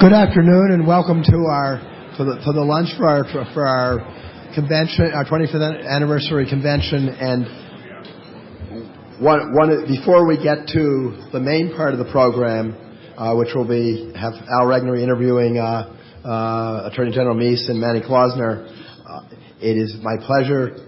[0.00, 3.98] Good afternoon, and welcome to the lunch for our for our
[4.54, 7.42] convention, our 25th anniversary convention, and
[9.18, 12.78] one one before we get to the main part of the program,
[13.18, 15.92] uh, which will be have Al Regnery interviewing uh,
[16.24, 18.70] uh, Attorney General Meese and Manny Klausner.
[19.60, 20.78] It is my pleasure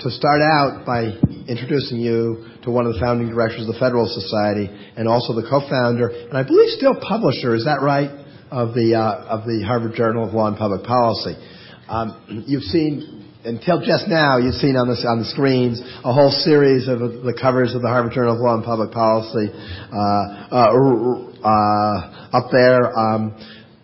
[0.00, 1.14] to start out by
[1.46, 4.66] introducing you to one of the founding directors of the Federalist Society
[4.96, 9.28] and also the co-founder, and I believe still publisher, is that right, of the, uh,
[9.28, 11.36] of the Harvard Journal of Law and Public Policy.
[11.88, 16.30] Um, you've seen, until just now, you've seen on the, on the screens a whole
[16.30, 20.68] series of the covers of the Harvard Journal of Law and Public Policy uh, uh,
[22.32, 22.92] up there.
[22.92, 23.32] Um,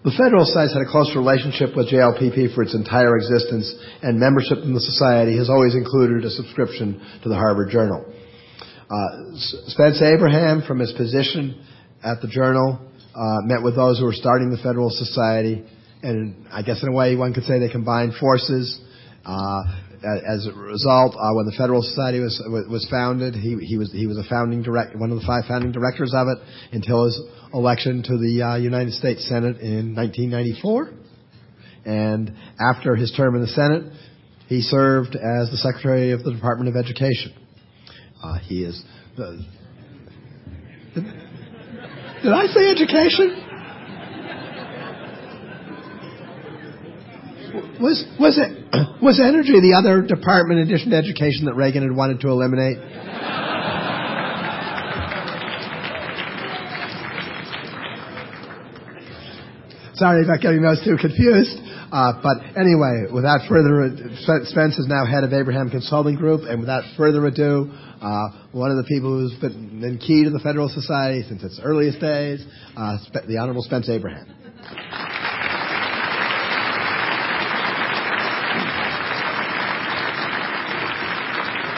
[0.05, 3.73] the Federal Society had a close relationship with JLPP for its entire existence,
[4.03, 8.05] and membership in the Society has always included a subscription to the Harvard Journal.
[9.73, 11.65] Spence Abraham, from his position
[12.05, 12.78] at the Journal,
[13.15, 15.65] uh, met with those who were starting the Federal Society,
[16.03, 18.81] and I guess in a way one could say they combined forces.
[19.25, 19.62] Uh,
[20.05, 24.06] as a result, uh, when the Federal Society was was founded, he he was he
[24.06, 26.39] was a founding direct one of the five founding directors of it
[26.73, 27.19] until his
[27.55, 30.91] election to the uh, United States Senate in 1994.
[31.87, 33.93] And after his term in the Senate,
[34.47, 37.33] he served as the Secretary of the Department of Education.
[38.23, 38.83] Uh, he is.
[39.17, 39.41] Did,
[42.25, 43.36] did I say education?
[47.78, 51.94] Was was it was energy the other department in addition to education that Reagan had
[51.94, 52.78] wanted to eliminate?
[59.94, 61.61] Sorry about getting those two confused.
[61.92, 64.16] Uh, but anyway, without further ado,
[64.50, 68.77] Spence is now head of Abraham Consulting Group, and without further ado, uh, one of
[68.77, 72.45] the people who's been, key to the Federal Society since its earliest days,
[72.77, 74.27] uh, the Honorable Spence Abraham.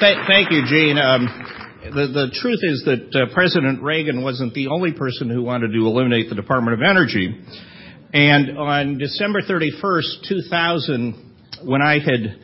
[0.01, 0.99] Thank you, Gene.
[0.99, 1.27] Um,
[1.85, 5.79] the, the, truth is that uh, President Reagan wasn't the only person who wanted to
[5.87, 7.35] eliminate the Department of Energy.
[8.13, 11.35] And on December 31st, 2000,
[11.65, 12.41] when I had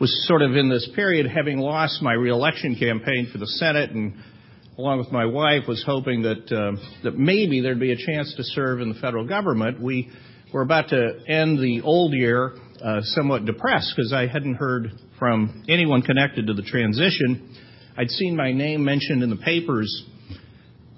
[0.00, 4.14] was sort of in this period, having lost my reelection campaign for the Senate, and
[4.76, 8.42] along with my wife, was hoping that uh, that maybe there'd be a chance to
[8.42, 9.80] serve in the federal government.
[9.80, 10.10] We
[10.52, 15.64] were about to end the old year uh, somewhat depressed because I hadn't heard from
[15.68, 17.56] anyone connected to the transition.
[17.96, 20.04] I'd seen my name mentioned in the papers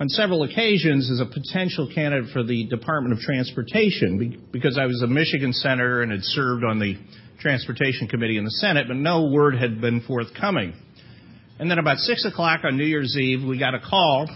[0.01, 5.03] on several occasions as a potential candidate for the Department of Transportation because I was
[5.03, 6.97] a Michigan senator and had served on the
[7.41, 10.75] Transportation Committee in the Senate, but no word had been forthcoming.
[11.59, 14.29] And then about 6 o'clock on New Year's Eve, we got a call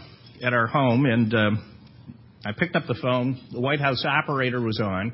[0.43, 1.51] at our home, and uh,
[2.45, 3.41] I picked up the phone.
[3.53, 5.13] The White House operator was on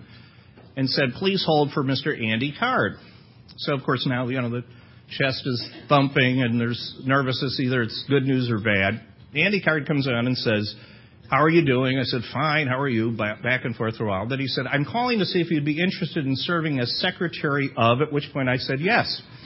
[0.76, 2.08] and said, please hold for Mr.
[2.16, 2.92] Andy Card.
[3.58, 4.64] So, of course, now, you know, the
[5.08, 7.58] chest is thumping and there's nervousness.
[7.60, 9.02] Either it's good news or bad.
[9.34, 10.74] Andy Card comes on and says,
[11.30, 11.98] how are you doing?
[11.98, 12.68] I said, fine.
[12.68, 13.10] How are you?
[13.10, 14.28] Back and forth for a while.
[14.28, 17.70] Then he said, I'm calling to see if you'd be interested in serving as secretary
[17.76, 19.22] of, at which point I said yes.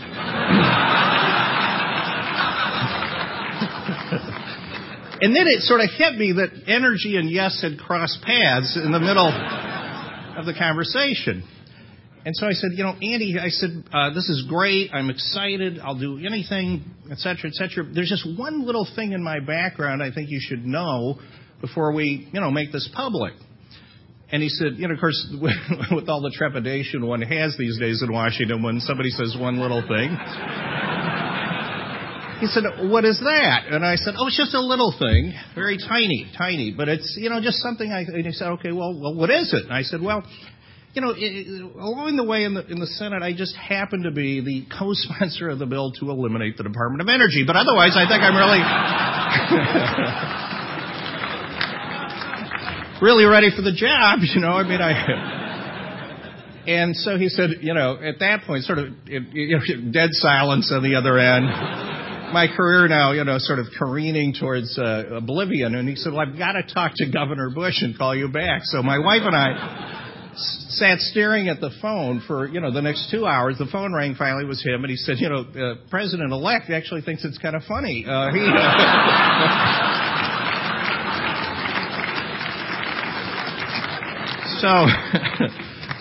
[5.22, 8.92] and then it sort of hit me that energy and yes had crossed paths in
[8.92, 9.28] the middle
[10.36, 11.44] of the conversation.
[12.24, 14.90] And so I said, you know, Andy, I said, uh, this is great.
[14.92, 15.78] I'm excited.
[15.78, 17.84] I'll do anything, et cetera, et cetera.
[17.84, 21.18] There's just one little thing in my background I think you should know
[21.60, 23.32] before we, you know, make this public.
[24.32, 25.26] And he said, you know, of course,
[25.92, 29.82] with all the trepidation one has these days in Washington when somebody says one little
[29.82, 30.16] thing.
[32.40, 33.66] He said, what is that?
[33.68, 37.28] And I said, oh, it's just a little thing, very tiny, tiny, but it's, you
[37.28, 39.64] know, just something I, and he said, okay, well, well, what is it?
[39.64, 40.24] And I said, well,
[40.94, 44.10] you know, it, along the way in the, in the Senate, I just happened to
[44.10, 47.44] be the co-sponsor of the bill to eliminate the Department of Energy.
[47.46, 48.64] But otherwise, I think I'm really,
[53.02, 54.20] really ready for the job.
[54.34, 55.46] You know, I mean, I.
[56.66, 60.70] And so he said, you know, at that point, sort of you know, dead silence
[60.72, 61.46] on the other end.
[62.34, 65.74] My career now, you know, sort of careening towards uh, oblivion.
[65.74, 68.60] And he said, well, I've got to talk to Governor Bush and call you back.
[68.64, 70.00] So my wife and I
[70.68, 73.56] sat staring at the phone for, you know, the next two hours.
[73.58, 77.24] The phone rang finally was him, and he said, you know, uh, President-elect actually thinks
[77.24, 78.04] it's kind of funny.
[78.06, 78.40] Uh, he,
[84.60, 84.86] so,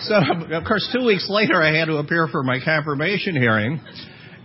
[0.00, 0.14] so,
[0.54, 3.80] of course, two weeks later, I had to appear for my confirmation hearing.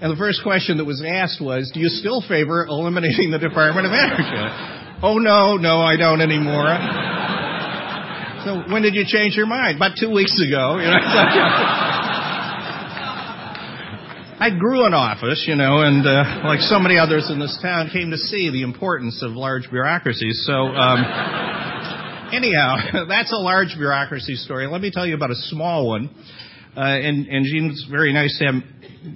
[0.02, 3.88] And the first question that was asked was, do you still favor eliminating the Department
[3.88, 5.00] of Energy?
[5.04, 6.76] oh, no, no, I don't anymore.
[8.46, 9.78] So when did you change your mind?
[9.78, 10.78] About two weeks ago.
[10.78, 11.00] You know?
[14.38, 17.90] I grew in office, you know, and uh, like so many others in this town,
[17.92, 20.44] came to see the importance of large bureaucracies.
[20.46, 21.55] So, um,
[22.34, 22.76] anyhow,
[23.10, 24.68] that's a large bureaucracy story.
[24.68, 26.10] Let me tell you about a small one.
[26.76, 28.56] Uh, and, and it's very nice to have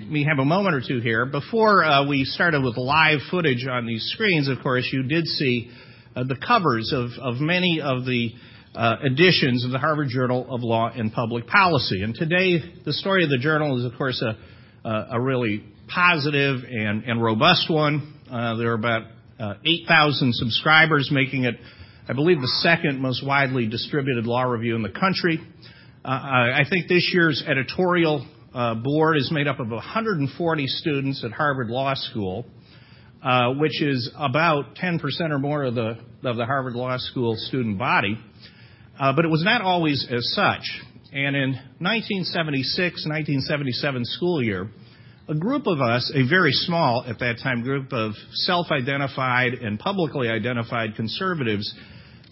[0.08, 1.26] me have a moment or two here.
[1.26, 5.70] Before uh, we started with live footage on these screens, of course, you did see
[6.16, 8.30] uh, the covers of, of many of the
[8.76, 12.04] uh, editions of the Harvard Journal of Law and Public Policy.
[12.04, 14.38] And today, the story of the journal is, of course, a
[14.84, 18.16] a really positive and, and robust one.
[18.32, 19.04] Uh, there are about
[19.40, 21.56] uh, 8,000 subscribers, making it,
[22.10, 25.40] I believe, the second most widely distributed law review in the country.
[26.04, 31.32] Uh, I think this year's editorial uh, board is made up of 140 students at
[31.32, 32.48] Harvard Law School,
[33.22, 37.78] uh, which is about 10% or more of the of the Harvard Law School student
[37.78, 38.18] body.
[38.98, 40.64] But it was not always as such.
[41.14, 44.68] And in 1976, 1977 school year,
[45.28, 50.28] a group of us, a very small at that time group of self-identified and publicly
[50.28, 51.72] identified conservatives,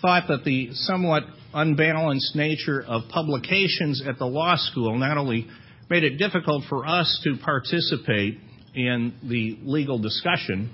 [0.01, 1.23] thought that the somewhat
[1.53, 5.47] unbalanced nature of publications at the law school not only
[5.89, 8.37] made it difficult for us to participate
[8.75, 10.69] in the legal discussion,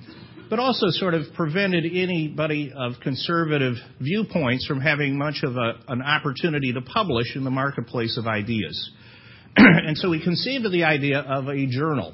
[0.50, 6.02] but also sort of prevented anybody of conservative viewpoints from having much of a, an
[6.02, 8.92] opportunity to publish in the marketplace of ideas.
[9.56, 12.14] and so we conceived of the idea of a journal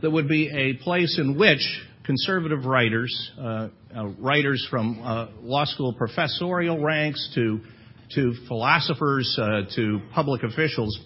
[0.00, 1.62] that would be a place in which
[2.04, 7.60] conservative writers, uh, uh, writers from uh, law school professorial ranks to
[8.14, 10.98] to philosophers uh, to public officials,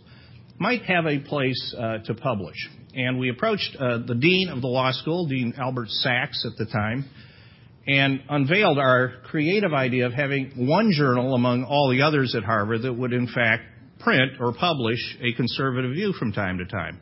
[0.58, 2.56] might have a place uh, to publish
[2.96, 6.64] and we approached uh, the dean of the law school, Dean Albert Sacks at the
[6.72, 7.04] time,
[7.86, 12.82] and unveiled our creative idea of having one journal among all the others at Harvard
[12.82, 13.64] that would, in fact,
[14.00, 17.00] print or publish a conservative view from time to time.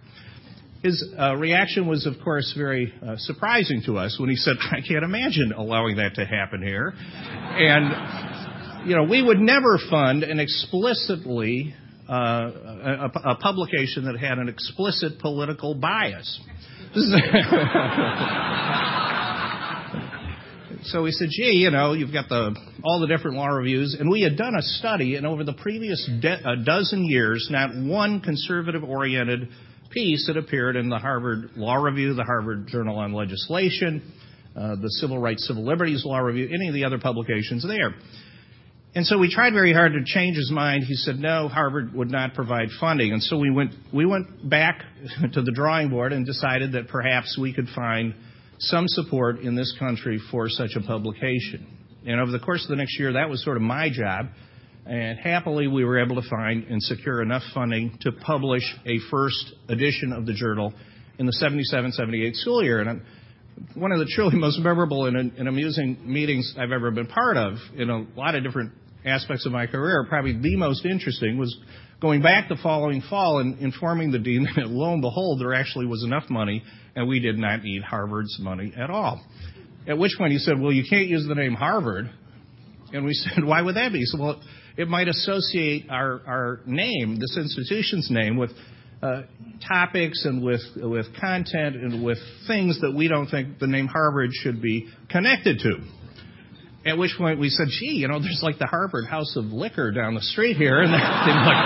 [0.84, 4.82] His uh, reaction was, of course, very uh, surprising to us when he said, I
[4.86, 6.92] can't imagine allowing that to happen here.
[6.94, 11.74] and, you know, we would never fund an explicitly
[12.06, 16.38] uh, a, a, publication that had an explicit political bias.
[20.84, 22.54] so we said, gee, you know, you've got the
[22.84, 26.06] all the different law reviews, and we had done a study, and over the previous
[26.20, 29.48] de- a dozen years, not one conservative-oriented
[29.94, 34.12] piece had appeared in the Harvard Law Review, the Harvard Journal on Legislation,
[34.56, 37.94] uh, the Civil Rights Civil Liberties Law Review, any of the other publications there.
[38.96, 40.84] And so we tried very hard to change his mind.
[40.84, 43.12] He said no, Harvard would not provide funding.
[43.12, 44.82] And so we went we went back
[45.32, 48.14] to the drawing board and decided that perhaps we could find
[48.58, 51.66] some support in this country for such a publication.
[52.06, 54.26] And over the course of the next year, that was sort of my job.
[54.86, 59.54] And happily, we were able to find and secure enough funding to publish a first
[59.68, 60.74] edition of the journal
[61.18, 62.80] in the 77 78 school year.
[62.80, 63.00] And
[63.74, 67.54] one of the truly most memorable and, and amusing meetings I've ever been part of
[67.76, 68.72] in a lot of different
[69.06, 71.56] aspects of my career, probably the most interesting was
[72.00, 75.86] going back the following fall and informing the dean that lo and behold, there actually
[75.86, 76.62] was enough money
[76.94, 79.24] and we did not need Harvard's money at all.
[79.86, 82.10] At which point he said, well, you can't use the name Harvard.
[82.92, 83.98] And we said, why would that be?
[83.98, 84.40] He said, well,
[84.76, 88.50] it might associate our, our name, this institution's name, with
[89.02, 89.22] uh,
[89.68, 94.30] topics and with, with content and with things that we don't think the name Harvard
[94.32, 95.76] should be connected to.
[96.86, 99.92] At which point we said, gee, you know, there's like the Harvard House of Liquor
[99.92, 100.82] down the street here.
[100.84, 101.64] And they like,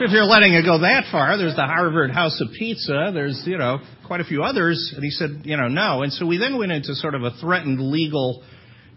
[0.00, 3.10] if you're letting it go that far, there's the Harvard House of Pizza.
[3.14, 4.92] There's, you know, quite a few others.
[4.94, 6.02] And he said, you know, no.
[6.02, 8.42] And so we then went into sort of a threatened legal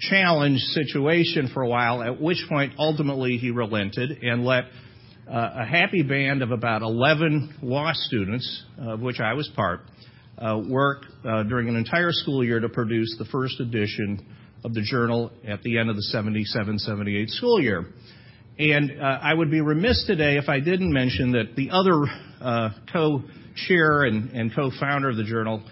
[0.10, 4.66] challenge situation for a while, at which point ultimately he relented and let
[5.28, 9.82] uh, a happy band of about 11 law students, of which I was part,
[10.38, 14.26] uh, work uh, during an entire school year to produce the first edition
[14.64, 17.86] of the journal at the end of the 77-78 school year.
[18.60, 22.06] And I would be remiss today if I didn't mention that the other
[22.40, 25.64] uh, co-chair and, and, co-founder of the journal,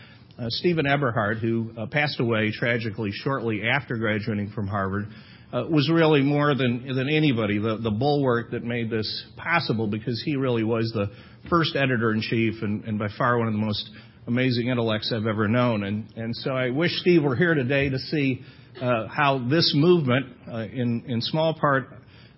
[0.49, 5.07] Stephen Eberhard, who uh, passed away tragically shortly after graduating from Harvard,
[5.53, 10.63] was really more than than anybody the, bulwark that made this possible because he really
[10.63, 11.07] was the
[11.49, 13.89] first editor in chief and, by far one of the most
[14.27, 15.83] amazing intellects I've ever known.
[15.83, 18.41] And, and so I wish Steve were here today to see
[18.81, 21.95] uh, how this movement, uh, in, small part uh,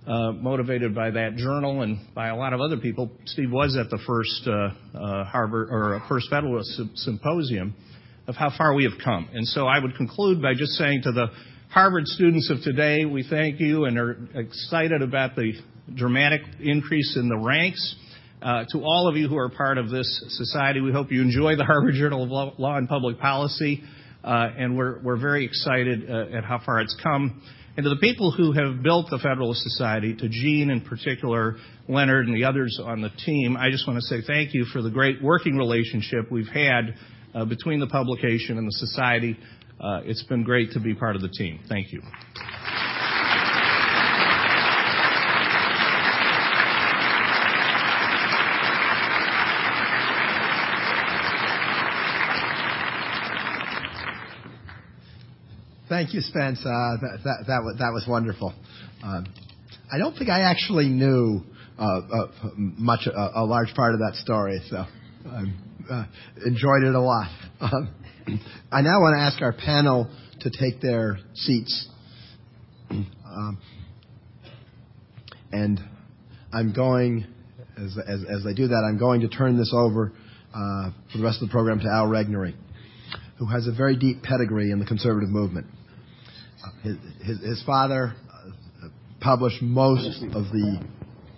[0.08, 4.00] motivated by that journal and by a lot of other people, Steve was at the
[4.06, 7.76] first uh, uh, Harvard or first Federalist Symposium,
[8.28, 9.28] of how far we have come.
[9.34, 11.28] And so I would conclude by just saying to the
[11.70, 15.54] Harvard students of today, we thank you and are excited about the
[15.94, 17.96] dramatic increase in the ranks.
[18.42, 21.56] Uh, to all of you who are part of this society, we hope you enjoy
[21.56, 23.82] the Harvard Journal of Law and Public Policy,
[24.24, 27.42] uh, and we're, very excited uh, at how far it's come.
[27.76, 31.56] And to the people who have built the Federalist Society, to Gene in particular,
[31.88, 34.84] Leonard, and the others on the team, I just want to say thank you for
[34.84, 36.96] the great working relationship we've had
[37.34, 39.38] uh, between the publication and the society.
[39.82, 41.62] Uh, it's been great to be part of the team.
[41.68, 42.02] Thank you.
[55.94, 56.58] Thank you, Spence.
[56.62, 58.52] Uh, that, was, wonderful.
[59.04, 59.28] Um,
[59.92, 61.44] I don't think I actually knew
[61.78, 64.86] uh, uh, much, a large part of that story, so
[65.28, 65.44] I
[65.92, 66.06] uh,
[66.48, 67.30] enjoyed it a lot.
[67.62, 67.94] Um,
[68.72, 70.10] I now want to ask our panel
[70.40, 71.88] to take their seats.
[72.90, 73.60] Um,
[75.52, 75.80] and
[76.52, 77.28] I'm going,
[77.78, 77.96] as,
[78.44, 80.12] they do that, I'm going to turn this over
[80.52, 82.56] for the rest of the program to Al Regnery,
[83.38, 85.68] who has a very deep pedigree in the conservative movement
[86.84, 88.88] his, his, his father uh,
[89.22, 90.84] published most of the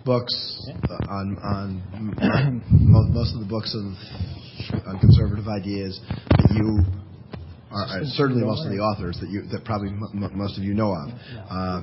[0.04, 7.05] books uh, on on most of the books of on conservative ideas that you
[7.70, 10.94] are, certainly most of the authors that you that probably m- most of you know
[10.94, 11.10] of.
[11.50, 11.82] Uh,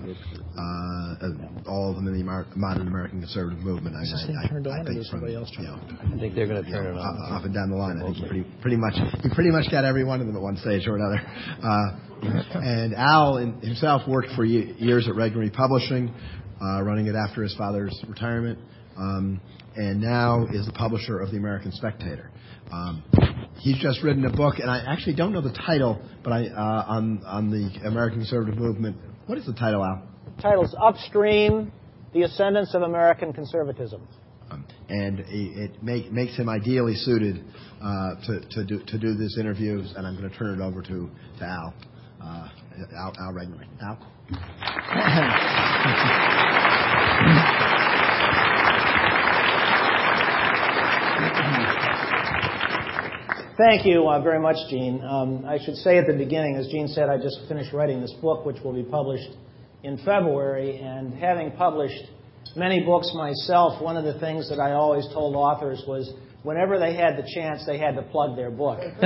[0.55, 2.23] uh, all of them in the
[2.55, 3.95] modern American conservative movement.
[3.95, 6.91] I, I, I, I think from, you know, I think they're going to turn you
[6.91, 7.33] know, it on.
[7.35, 9.83] Up and down the line, I think you pretty pretty much you pretty much got
[9.83, 11.21] every one of them at one stage or another.
[11.63, 16.13] Uh, and Al in, himself worked for years at Regnery Publishing,
[16.61, 18.59] uh, running it after his father's retirement,
[18.97, 19.41] um,
[19.75, 22.31] and now is the publisher of the American Spectator.
[22.73, 23.03] Um,
[23.59, 26.85] he's just written a book, and I actually don't know the title, but I uh,
[26.87, 28.97] on on the American conservative movement.
[29.27, 30.01] What is the title, Al?
[30.37, 31.71] The title's Upstream:
[32.13, 34.07] The Ascendance of American Conservatism.
[34.49, 37.43] Um, and it, it make, makes him ideally suited
[37.81, 39.83] uh, to to do to do this interview.
[39.95, 41.73] And I'm going to turn it over to to Al,
[42.21, 42.49] uh,
[42.97, 43.67] Al, Al Regnery.
[43.81, 43.99] Al.
[53.55, 55.03] Thank you uh, very much, Gene.
[55.03, 58.13] Um, I should say at the beginning, as Gene said, I just finished writing this
[58.19, 59.29] book, which will be published
[59.83, 60.79] in February.
[60.79, 62.03] And having published
[62.55, 66.95] many books myself, one of the things that I always told authors was whenever they
[66.95, 68.79] had the chance, they had to plug their book.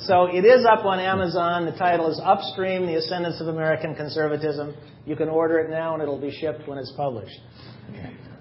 [0.00, 1.66] so it is up on Amazon.
[1.66, 4.74] The title is Upstream The Ascendance of American Conservatism.
[5.06, 7.38] You can order it now, and it'll be shipped when it's published.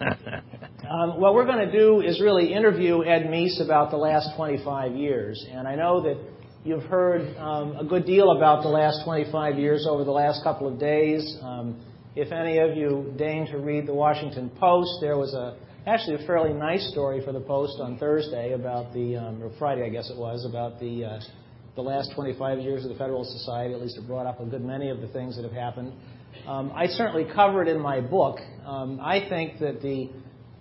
[0.89, 4.95] Um, what we're going to do is really interview Ed Meese about the last 25
[4.95, 5.45] years.
[5.51, 6.17] And I know that
[6.63, 10.65] you've heard um, a good deal about the last 25 years over the last couple
[10.65, 11.37] of days.
[11.41, 11.83] Um,
[12.15, 16.27] if any of you deign to read the Washington Post, there was a actually a
[16.27, 20.09] fairly nice story for the Post on Thursday about the, um, or Friday, I guess
[20.09, 21.19] it was, about the uh,
[21.75, 23.73] the last 25 years of the Federal Society.
[23.73, 25.93] At least it brought up a good many of the things that have happened.
[26.47, 28.39] Um, I certainly cover it in my book.
[28.65, 30.09] Um, I think that the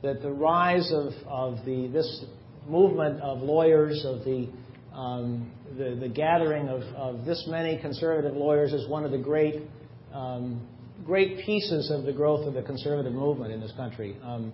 [0.03, 2.25] that the rise of, of the, this
[2.69, 4.49] movement of lawyers, of the,
[4.93, 9.63] um, the, the, gathering of, of, this many conservative lawyers is one of the great,
[10.13, 10.67] um,
[11.05, 14.17] great pieces of the growth of the conservative movement in this country.
[14.23, 14.53] Um,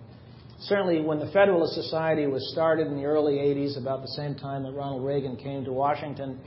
[0.59, 4.63] certainly, when the Federalist Society was started in the early 80s, about the same time
[4.63, 6.39] that Ronald Reagan came to Washington,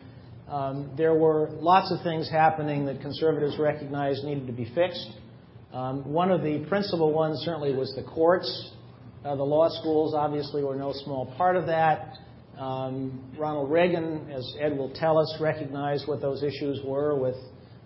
[0.49, 5.11] um, there were lots of things happening that conservatives recognized needed to be fixed.
[5.73, 8.71] Um, one of the principal ones certainly was the courts.
[9.27, 12.17] Uh, the law schools obviously were no small part of that.
[12.57, 17.35] Um, Ronald Reagan, as Ed will tell us, recognized what those issues were with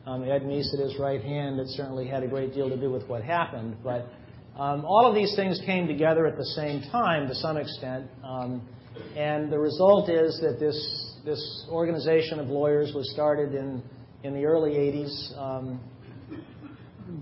[0.04, 1.58] um, Ed Meese at his right hand.
[1.58, 3.78] It certainly had a great deal to do with what happened.
[3.82, 4.06] But
[4.54, 8.06] um, all of these things came together at the same time to some extent.
[9.16, 10.76] And the result is that this,
[11.24, 13.82] this organization of lawyers was started in,
[14.24, 15.38] in the early 80s.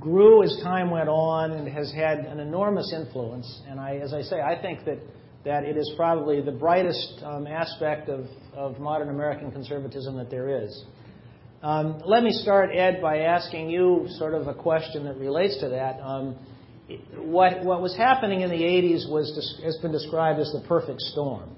[0.00, 3.62] Grew as time went on and has had an enormous influence.
[3.68, 4.98] And I, as I say, I think that,
[5.44, 10.62] that it is probably the brightest um, aspect of, of modern American conservatism that there
[10.62, 10.84] is.
[11.62, 15.68] Um, let me start, Ed, by asking you sort of a question that relates to
[15.70, 16.00] that.
[16.00, 16.36] Um,
[17.16, 21.54] what, what was happening in the 80s was, has been described as the perfect storm.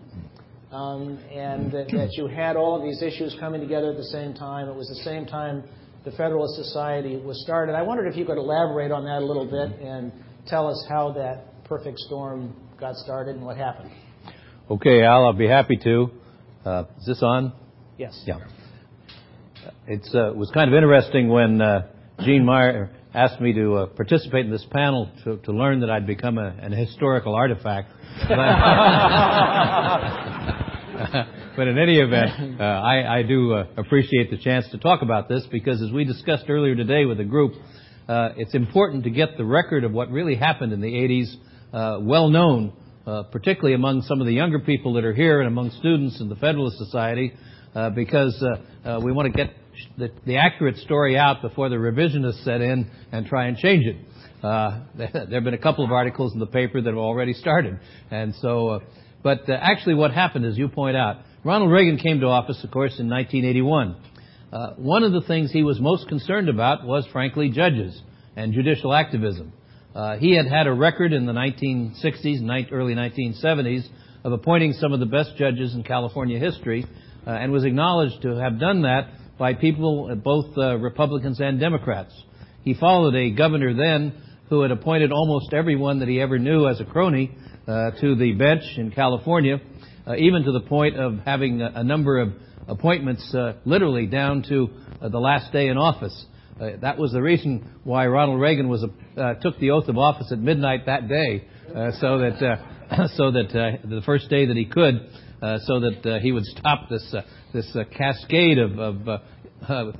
[0.72, 4.34] Um, and that, that you had all of these issues coming together at the same
[4.34, 4.68] time.
[4.68, 5.64] It was the same time
[6.04, 7.74] the Federalist Society was started.
[7.74, 10.12] I wondered if you could elaborate on that a little bit and
[10.46, 13.90] tell us how that perfect storm got started and what happened.
[14.70, 16.10] Okay, Al, I'll be happy to.
[16.64, 17.52] Uh, is this on?
[17.98, 18.22] Yes.
[18.26, 18.38] Yeah.
[19.86, 21.88] it uh, was kind of interesting when uh,
[22.20, 26.06] Gene Meyer asked me to uh, participate in this panel to, to, learn that I'd
[26.06, 27.92] become a, an historical artifact.
[31.56, 35.28] But, in any event, uh, I, I, do uh, appreciate the chance to talk about
[35.28, 37.54] this because, as we discussed earlier today with the group,
[38.08, 42.28] uh, it's important to get the record of what really happened in the 80s well
[42.28, 42.72] known,
[43.30, 46.36] particularly among some of the younger people that are here and among students in the
[46.36, 47.32] Federalist Society,
[47.94, 48.42] because
[49.02, 49.54] we want to get
[49.96, 53.96] the, the, accurate story out before the revisionists set in and try and change it.
[54.42, 57.78] Uh, there have been a couple of articles in the paper that have already started,
[58.10, 58.68] and so.
[58.68, 58.78] Uh,
[59.22, 62.70] but uh, actually, what happened, as you point out, Ronald Reagan came to office, of
[62.70, 63.96] course, in 1981.
[64.52, 67.98] Uh, one of the things he was most concerned about was, frankly, judges
[68.36, 69.50] and judicial activism.
[69.94, 73.88] Uh, he had had a record in the 1960s and early 1970s
[74.22, 76.84] of appointing some of the best judges in California history,
[77.26, 82.12] uh, and was acknowledged to have done that by people, both uh, Republicans and Democrats.
[82.64, 84.12] He followed a governor then
[84.50, 87.34] who had appointed almost everyone that he ever knew as a crony
[87.66, 89.79] uh, to the bench in California, uh,
[90.18, 92.32] even to the point of having a, number of
[92.68, 94.68] appointments uh, literally down to
[95.00, 96.26] uh, the last day in office.
[96.60, 98.84] Uh, that was the reason why Ronald Reagan was
[99.42, 101.44] took the oath of office at midnight that day,
[102.00, 102.58] so that
[103.14, 105.08] so that the first day that he could,
[105.40, 107.14] so that he would stop this
[107.52, 109.18] this uh, cascade of, of uh,
[109.68, 109.92] uh,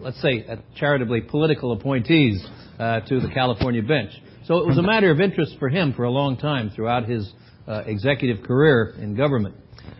[0.00, 0.44] let's say,
[0.76, 2.42] charitably political appointees
[2.78, 4.10] to the California bench.
[4.46, 7.30] So it was a matter of interest for him for a long time throughout his
[7.66, 9.54] executive career in government.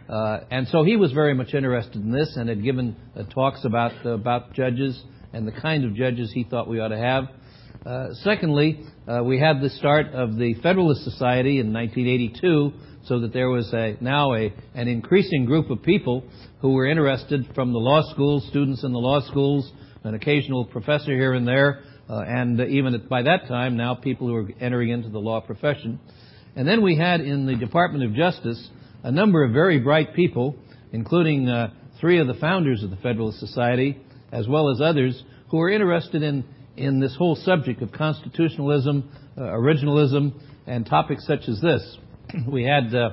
[0.08, 3.64] Uh, and so he was very much interested in this and had given uh, talks
[3.64, 5.00] about uh, about judges
[5.32, 7.28] and the kind of judges he thought we ought to have.
[8.24, 8.84] secondly,
[9.24, 12.72] we had the start of the Federalist Society in 1982,
[13.04, 16.24] so that there was a, now a, an increasing group of people
[16.60, 19.70] who were interested from the law schools, students in the law schools,
[20.02, 24.34] an occasional professor here and there, uh, and even by that time now people who
[24.34, 26.00] were entering into the law profession.
[26.56, 28.70] And then we had in the Department of Justice
[29.02, 30.56] a number of very bright people,
[30.92, 33.98] including uh, three of the founders of the Federalist Society,
[34.32, 36.44] as well as others, who were interested in,
[36.76, 40.32] in this whole subject of constitutionalism, uh, originalism,
[40.66, 41.98] and topics such as this.
[42.50, 43.10] we had, uh,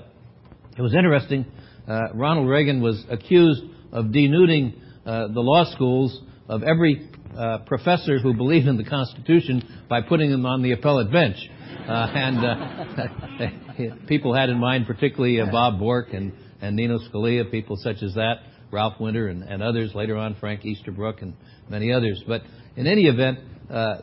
[0.77, 1.45] it was interesting,
[1.87, 4.73] uh, Ronald Reagan was accused of denuding
[5.05, 10.31] uh, the law schools of every uh, professor who believed in the Constitution by putting
[10.31, 11.37] them on the appellate bench.
[11.87, 17.77] Uh, and uh, people had in mind particularly Bob Bork and, and Nino Scalia, people
[17.77, 18.39] such as that,
[18.71, 21.33] Ralph Winter and, and others, later on Frank Easterbrook and
[21.69, 22.23] many others.
[22.27, 22.41] But
[22.75, 23.99] in any event, uh,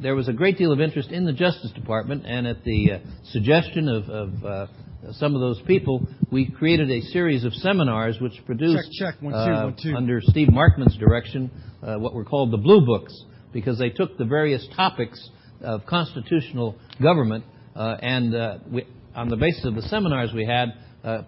[0.00, 2.98] there was a great deal of interest in the Justice Department, and at the uh,
[3.30, 4.66] suggestion of, of uh,
[5.12, 9.22] some of those people, we created a series of seminars which produced, check, check.
[9.22, 9.94] One, two, uh, one, two.
[9.94, 11.50] under Steve Markman's direction,
[11.82, 13.14] uh, what were called the Blue Books,
[13.52, 15.30] because they took the various topics
[15.62, 20.72] of constitutional government and, we, on the basis of the seminars we had,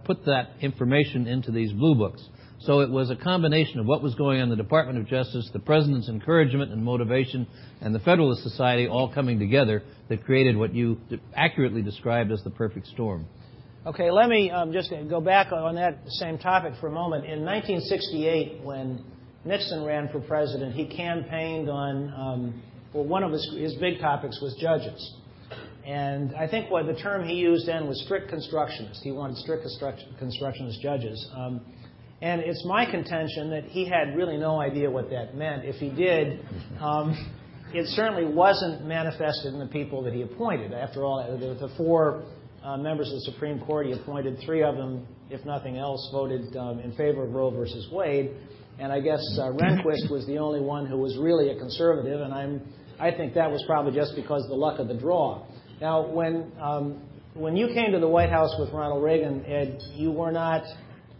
[0.04, 2.22] put that information into these Blue Books.
[2.60, 5.48] So it was a combination of what was going on in the Department of Justice,
[5.52, 7.46] the President's encouragement and motivation,
[7.80, 10.98] and the Federalist Society all coming together that created what you
[11.34, 13.26] accurately described as the perfect storm.
[13.86, 17.24] Okay, let me um, just go back on that same topic for a moment.
[17.24, 19.04] In 1968, when
[19.44, 24.40] Nixon ran for president, he campaigned on, um, well, one of his, his big topics
[24.40, 25.14] was judges.
[25.86, 29.00] And I think what the term he used then was strict constructionist.
[29.02, 29.66] He wanted strict
[30.18, 31.28] constructionist judges.
[31.34, 31.60] Um,
[32.20, 35.64] and it's my contention that he had really no idea what that meant.
[35.64, 36.40] If he did,
[36.80, 37.16] um,
[37.72, 40.72] it certainly wasn't manifested in the people that he appointed.
[40.72, 42.24] After all, the, the four
[42.62, 46.56] uh, members of the Supreme Court he appointed, three of them, if nothing else, voted
[46.56, 48.32] um, in favor of Roe versus Wade.
[48.78, 52.32] And I guess uh, Rehnquist was the only one who was really a conservative, and
[52.32, 52.62] I'm,
[53.00, 55.46] I think that was probably just because the luck of the draw.
[55.80, 57.00] Now, when um,
[57.34, 60.64] when you came to the White House with Ronald Reagan, Ed, you were not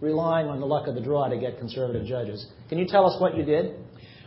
[0.01, 2.45] relying on the luck of the draw to get conservative judges.
[2.69, 3.77] Can you tell us what you did?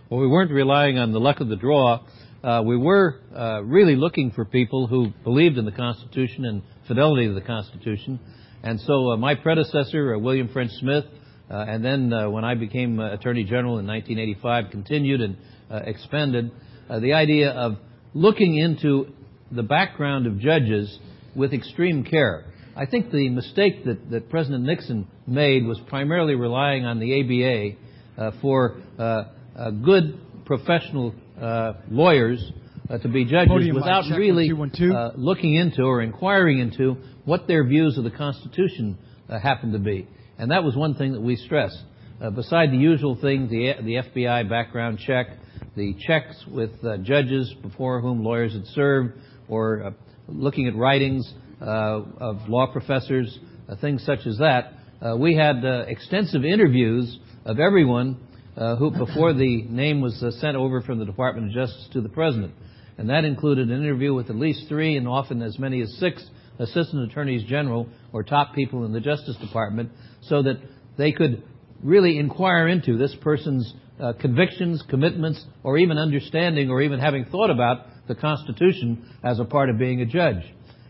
[0.10, 2.00] Well, we weren't relying on the luck of the draw.
[2.44, 7.28] Uh, we were uh, really looking for people who believed in the Constitution and fidelity
[7.28, 8.20] to the Constitution.
[8.64, 11.06] And so uh, my predecessor, uh, William French Smith,
[11.50, 15.38] uh, and then uh, when I became Attorney General in 1985, continued and
[15.86, 16.52] expanded
[17.00, 17.78] the idea of
[18.14, 19.08] looking into
[19.52, 21.00] the background of judges
[21.36, 22.46] with extreme care.
[22.76, 27.76] I think the mistake that, that President Nixon made was primarily relying on the
[28.18, 29.24] ABA uh, for uh,
[29.58, 32.44] uh, good professional uh, lawyers
[32.90, 34.94] uh, to be judges Podium without really one, two, one, two.
[34.94, 38.98] Uh, looking into or inquiring into what their views of the Constitution
[39.42, 40.08] happened to be.
[40.38, 41.82] And that was one thing that we stressed.
[42.22, 45.28] uh, beside the usual things, the, the FBI background check,
[45.76, 49.14] the checks with uh, judges before whom lawyers had served,
[49.48, 49.92] or uh,
[50.28, 55.64] looking at writings uh, of law professors, uh, things such as that, uh, we had
[55.88, 58.18] extensive interviews of everyone
[58.56, 62.54] who, before the name was sent over from the Department of Justice to the President.
[62.98, 66.24] And that included an interview with at least three and often as many as six
[66.60, 69.90] assistant attorneys general or top people in the Justice Department
[70.22, 70.60] so that
[70.98, 71.42] they could
[71.82, 77.50] really inquire into this person's uh, convictions, commitments, or even understanding or even having thought
[77.50, 80.44] about the Constitution as a part of being a judge.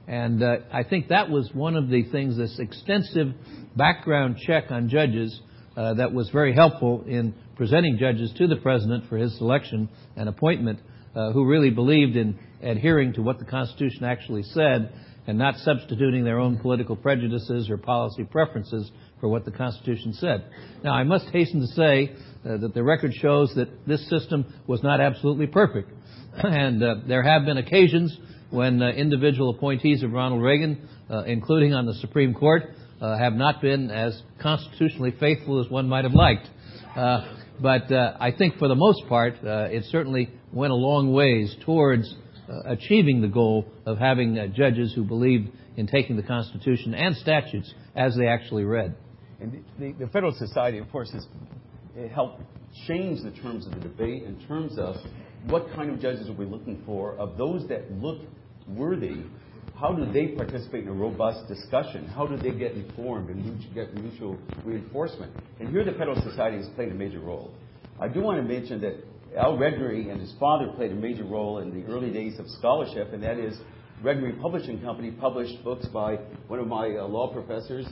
[0.07, 3.33] And uh, I think that was one of the things, this extensive
[3.75, 5.39] background check on judges
[5.77, 10.27] uh, that was very helpful in presenting judges to the President for his selection and
[10.27, 10.79] appointment
[11.15, 14.93] uh, who really believed in adhering to what the Constitution actually said
[15.27, 20.45] and not substituting their own political prejudices or policy preferences for what the Constitution said.
[20.83, 24.99] Now, I must hasten to say that the record shows that this system was not
[24.99, 25.91] absolutely perfect.
[26.33, 28.17] and uh, there have been occasions
[28.49, 32.63] when uh, individual appointees of Ronald Reagan, uh, including on the Supreme Court,
[33.01, 36.47] uh, have not been as constitutionally faithful as one might have liked.
[36.95, 42.13] Uh, but I think for the most part, it certainly went a long ways towards
[42.65, 48.15] achieving the goal of having judges who believed in taking the Constitution and statutes as
[48.17, 48.95] they actually read.
[49.39, 51.27] And the, the Federal Society, of course, has
[52.13, 52.41] helped
[52.87, 54.95] change the terms of the debate in terms of
[55.47, 58.21] what kind of judges are we looking for, of those that look
[58.67, 59.23] worthy,
[59.75, 62.07] how do they participate in a robust discussion?
[62.07, 65.33] How do they get informed and get mutual reinforcement?
[65.59, 67.51] And here the Federal Society has played a major role.
[67.99, 69.03] I do want to mention that
[69.35, 73.13] Al Regnery and his father played a major role in the early days of scholarship,
[73.13, 73.57] and that is
[74.03, 76.15] Regnery Publishing Company published books by
[76.47, 77.87] one of my uh, law professors,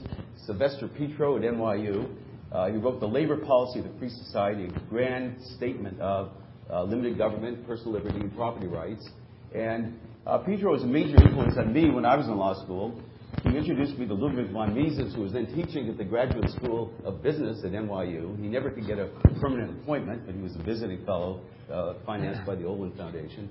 [0.46, 2.08] Sylvester Petro at NYU.
[2.52, 6.30] Uh, he wrote The Labor Policy of the Free Society, a grand statement of
[6.68, 9.08] uh, limited government, personal liberty, and property rights.
[9.54, 13.00] And uh, Petro was a major influence on me when I was in law school.
[13.44, 16.92] He introduced me to Ludwig von Mises, who was then teaching at the Graduate School
[17.04, 18.38] of Business at NYU.
[18.40, 19.06] He never could get a
[19.40, 21.40] permanent appointment, but he was a visiting fellow
[21.72, 23.48] uh, financed by the Olin Foundation.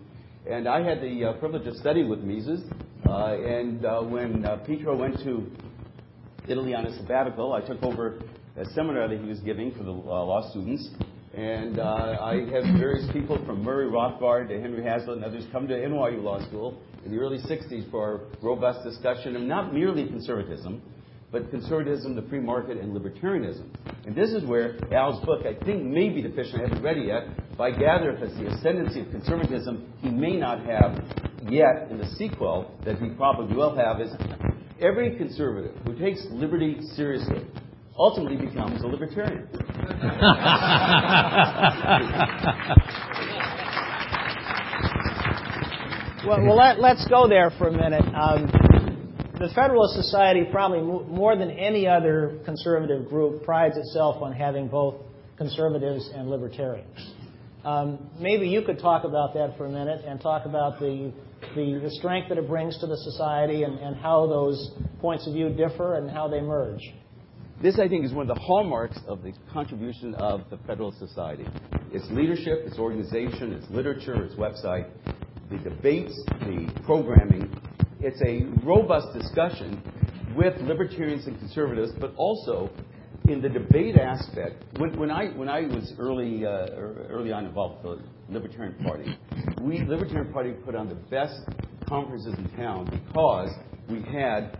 [0.50, 2.62] And I had the uh, privilege of studying with Mises.
[3.08, 3.82] Uh, and
[4.12, 5.50] when Petro went to
[6.48, 8.20] Italy on a sabbatical, I took over
[8.60, 10.90] a seminar that he was giving for the law students.
[11.34, 15.68] And uh, I had various people from Murray Rothbard to Henry Hazlitt and others come
[15.68, 20.08] to NYU Law School in the early 60s for a robust discussion of not merely
[20.08, 20.82] conservatism,
[21.32, 23.70] but conservatism, the free market, and libertarianism.
[24.06, 26.62] And this is where Al's book, I think, may be deficient.
[26.62, 27.58] I haven't read it yet.
[27.58, 31.02] But I gather if it's the ascendancy of conservatism, he may not have
[31.50, 34.12] yet in the sequel that he probably will have is
[34.82, 37.46] every conservative who takes liberty seriously
[38.00, 39.48] ultimately becomes a libertarian.
[46.26, 48.06] well, well let, us go there for a minute.
[48.16, 48.48] Um,
[49.38, 54.96] the Federalist Society, probably more than any other conservative group, prides itself on having both
[55.38, 57.14] conservatives and libertarians.
[57.64, 61.12] Um, maybe you could talk about that for a minute and talk about the,
[61.56, 65.34] the, the strength that it brings to the society and, and how those points of
[65.34, 66.94] view differ and how they merge.
[67.62, 71.46] This, I think, is one of the hallmarks of the contribution of the Federalist Society.
[71.92, 74.90] Its leadership, its organization, its literature, its website,
[75.52, 77.54] the debates, the programming.
[78.00, 79.82] It's a robust discussion
[80.38, 82.70] with libertarians and conservatives, but also
[83.28, 84.64] in the debate aspect.
[84.78, 86.68] When, when I when I was early uh,
[87.10, 89.18] early on involved with the Libertarian Party,
[89.60, 91.42] we Libertarian Party put on the best
[91.90, 93.50] conferences in town because
[93.90, 94.58] we had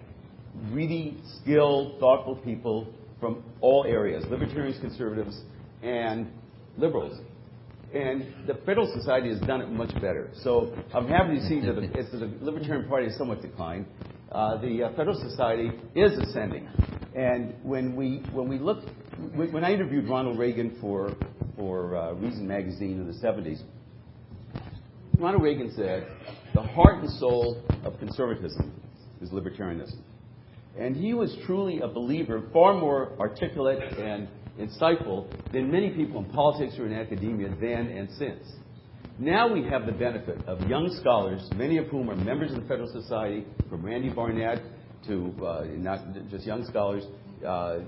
[0.72, 5.42] really skilled, thoughtful people from all areas, libertarians, conservatives,
[5.84, 6.28] and
[6.78, 7.20] liberals.
[7.94, 10.30] And the Federal Society has done it much better.
[10.44, 13.88] So I'm happy to see that the, the Libertarian Party has somewhat declined,
[14.32, 16.68] uh, the uh, Federal Society is ascending.
[17.16, 18.84] And when we when we look,
[19.34, 21.16] when I interviewed Ronald Reagan for
[21.58, 23.62] for uh, Reason magazine in the 70s,
[25.18, 26.08] Ronald Reagan said,
[26.54, 28.72] "The heart and soul of conservatism
[29.20, 29.98] is libertarianism."
[30.80, 36.32] And he was truly a believer, far more articulate and insightful than many people in
[36.32, 38.46] politics or in academia then and since.
[39.18, 42.68] Now we have the benefit of young scholars, many of whom are members of the
[42.70, 44.62] Federal Society, from Randy Barnett
[45.08, 47.04] to uh, not just young scholars,
[47.46, 47.80] uh,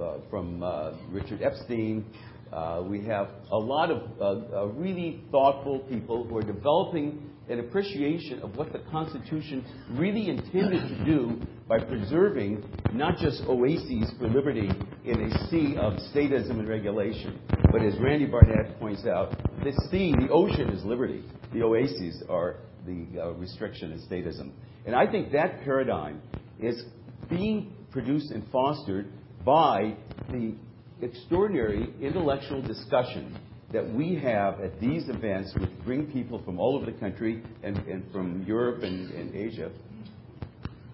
[0.00, 2.04] uh, from uh, Richard Epstein.
[2.52, 8.40] Uh, we have a lot of uh, really thoughtful people who are developing an appreciation
[8.40, 14.70] of what the Constitution really intended to do by preserving not just oases for liberty
[15.04, 17.38] in a sea of statism and regulation,
[17.70, 21.22] but as Randy Barnett points out, the sea, the ocean is liberty.
[21.52, 24.50] The oases are the uh, restriction and statism.
[24.84, 26.22] And I think that paradigm
[26.60, 26.82] is
[27.28, 29.12] being produced and fostered
[29.44, 29.96] by
[30.30, 30.54] the
[31.02, 33.38] extraordinary intellectual discussion
[33.72, 37.76] that we have at these events, which bring people from all over the country and,
[37.78, 39.70] and from Europe and, and, Asia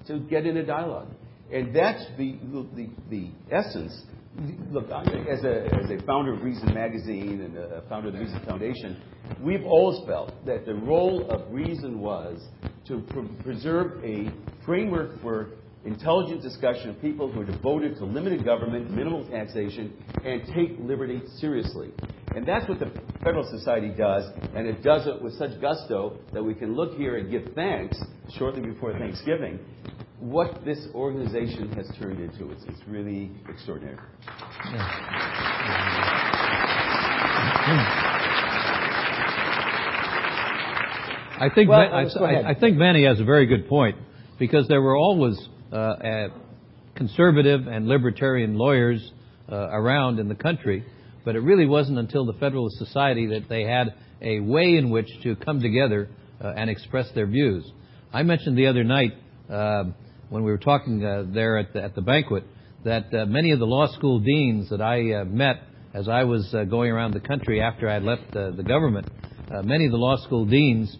[0.06, 1.08] to get in a dialogue.
[1.52, 2.38] And that's the,
[2.74, 4.02] the, the essence.
[4.70, 8.40] Look, as a, as a founder of Reason Magazine and a founder of the Reason
[8.46, 9.00] Foundation,
[9.42, 12.42] we've always felt that the role of Reason was
[12.88, 13.02] to
[13.44, 14.32] preserve a
[14.64, 15.50] framework for
[15.84, 19.92] intelligent discussion of people who are devoted to limited government, minimal taxation,
[20.24, 21.90] and take liberty seriously.
[22.34, 22.90] And that's what the
[23.22, 27.16] Federal Society does, and it does it with such gusto that we can look here
[27.16, 27.98] and give thanks
[28.38, 29.58] shortly before Thanksgiving
[30.22, 32.52] what this organization has turned into.
[32.52, 33.98] It's, it's really extraordinary.
[41.40, 43.96] I think well, I, I, I, think Manny has a very good point
[44.38, 45.36] because there were always
[46.94, 49.12] conservative and libertarian lawyers
[49.50, 50.84] uh, around in the country,
[51.24, 55.08] but it really wasn't until the Federalist Society that they had a way in which
[55.22, 56.08] to come together
[56.40, 57.70] uh, and express their views.
[58.12, 59.12] I mentioned the other night
[59.50, 59.84] uh,
[60.28, 62.44] when we were talking uh, there at the, banquet
[62.84, 65.56] that uh, many of the law school deans that I met
[65.94, 69.10] as I was going around the country after I had left the government,
[69.62, 70.96] many of the law school deans,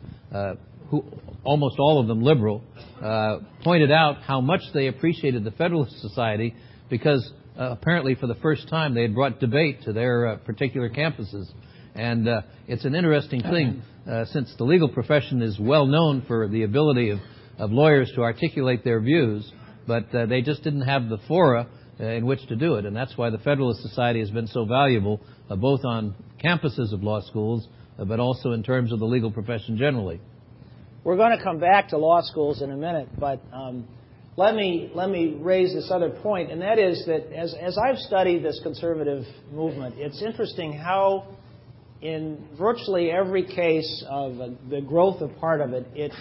[0.90, 1.04] who
[1.44, 2.62] almost all of them liberal,
[3.02, 6.54] uh, pointed out how much they appreciated the Federalist Society
[6.88, 10.88] because uh, apparently for the first time they had brought debate to their uh, particular
[10.88, 11.46] campuses.
[11.94, 16.48] And uh, it's an interesting thing uh, since the legal profession is well known for
[16.48, 17.18] the ability of,
[17.58, 19.50] of lawyers to articulate their views,
[19.86, 21.66] but uh, they just didn't have the fora
[21.98, 22.86] in which to do it.
[22.86, 27.20] And that's why the Federalist Society has been so valuable, both on campuses of law
[27.20, 30.20] schools, but also in terms of the legal profession generally.
[31.04, 33.88] We're going to come back to law schools in a minute, but um,
[34.36, 37.98] let me let me raise this other point, and that is that as as I've
[37.98, 41.26] studied this conservative movement, it's interesting how
[42.02, 44.36] in virtually every case of
[44.70, 46.12] the growth of part of it, it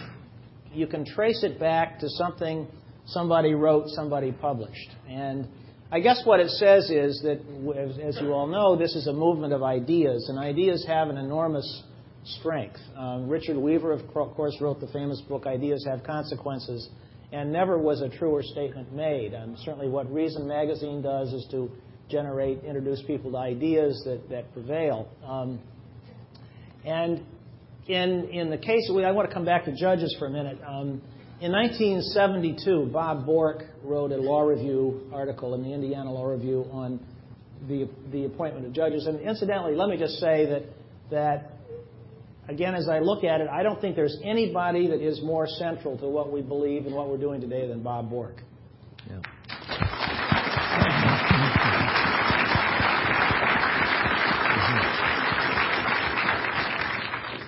[0.74, 2.67] you can trace it back to something
[3.06, 5.48] somebody wrote, somebody published, and
[5.91, 7.39] I guess what it says is that,
[8.02, 11.84] as you all know, this is a movement of ideas, and ideas have an enormous
[12.24, 12.80] strength.
[12.96, 16.90] Um, Richard Weaver, of course, wrote the famous book Ideas Have Consequences,
[17.32, 19.34] and never was a truer statement made.
[19.34, 21.72] And certainly, what Reason Magazine does is to
[22.10, 25.08] generate, introduce people to ideas that, that prevail.
[25.26, 25.60] Um,
[26.86, 27.24] and
[27.88, 30.60] in, in the case, I want to come back to judges for a minute.
[30.66, 31.02] Um,
[31.40, 37.00] in 1972, Bob Bork wrote a law review article in the Indiana Law Review on
[37.68, 39.08] the, the appointment of judges.
[39.08, 40.64] And incidentally, let me just say that,
[41.10, 41.61] that
[42.52, 45.98] again, as I look at it, I don't think there's anybody that is more central
[45.98, 48.44] to what we believe and what we're doing today than Bob Bork.
[49.10, 49.20] Yeah.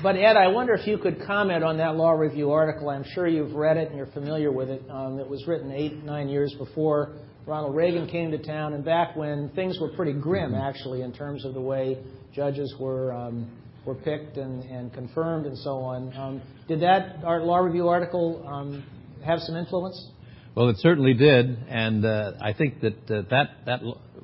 [0.02, 2.90] But Ed, I wonder if you could comment on that law review article.
[2.90, 4.84] I'm sure you've read it and you're familiar with it.
[4.90, 7.14] Um, it was written eight, nine years before
[7.46, 11.44] Ronald Reagan came to town, and back when things were pretty grim, actually, in terms
[11.46, 11.98] of the way
[12.34, 13.50] judges were um,
[13.86, 16.16] were picked and, and confirmed and so on.
[16.16, 18.84] Um, did that law review article um,
[19.26, 20.10] have some influence?
[20.56, 23.82] Well, it certainly did, and uh, I think that uh, that that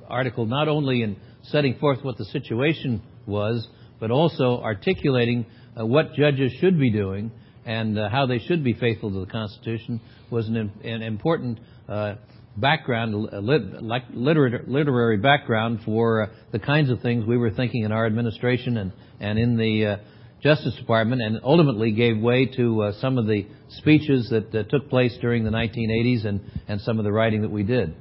[0.07, 3.67] article not only in setting forth what the situation was,
[3.99, 5.45] but also articulating
[5.79, 7.31] uh, what judges should be doing
[7.65, 12.15] and uh, how they should be faithful to the Constitution was an, an important uh,
[12.57, 13.13] background,
[14.13, 18.91] literary background for uh, the kinds of things we were thinking in our administration and,
[19.19, 19.97] and in the uh,
[20.41, 24.89] Justice Department, and ultimately gave way to uh, some of the speeches that uh, took
[24.89, 27.95] place during the 1980s and, and some of the writing that we did.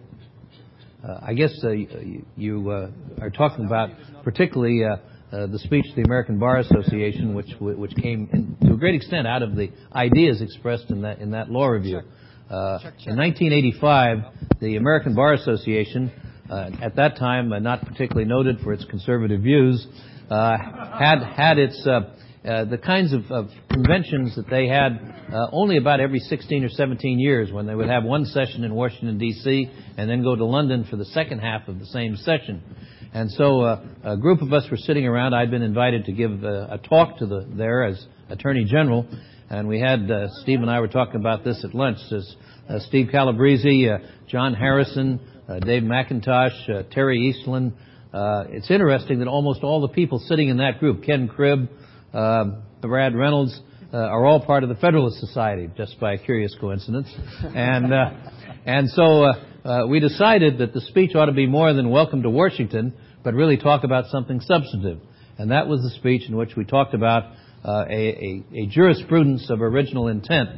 [1.02, 3.90] Uh, I guess uh, you, you are talking about
[4.24, 4.82] particularly
[5.30, 9.26] the speech of the American Bar Association, which which came in, to a great extent
[9.26, 12.02] out of the ideas expressed in that in that law review.
[12.50, 14.18] Uh, in 1985,
[14.60, 16.10] the American Bar Association,
[16.48, 21.58] uh, at that time uh, not particularly noted for its conservative views, uh, had had
[21.58, 22.00] its uh,
[22.44, 24.98] uh, the kinds of, of, conventions that they had
[25.52, 29.18] only about every 16 or 17 years, when they would have one session in Washington
[29.18, 29.70] D.C.
[29.96, 32.62] and then go to London for the second half of the same session.
[33.12, 33.62] And so
[34.04, 35.34] a group of us were sitting around.
[35.34, 39.06] I'd been invited to give a, a talk to the there as Attorney General
[39.50, 41.98] And we had uh, Steve and I were talking about this at lunch.
[42.10, 42.36] There's
[42.68, 47.72] uh, Steve Calabresi, uh, John Harrison, uh, Dave McIntosh, uh, Terry Eastland.
[48.12, 51.68] Uh, it's interesting that almost all the people sitting in that group, Ken Cribb,
[52.14, 52.44] uh,
[52.80, 53.60] Brad Reynolds,
[53.92, 57.08] uh, are all part of the Federalist Society, just by a curious coincidence.
[57.54, 62.30] and uh, so we decided that the speech ought to be more than welcome to
[62.30, 65.00] Washington, but really talk about something substantive.
[65.36, 70.48] And that was the speech in which we talked about a, jurisprudence of original intent,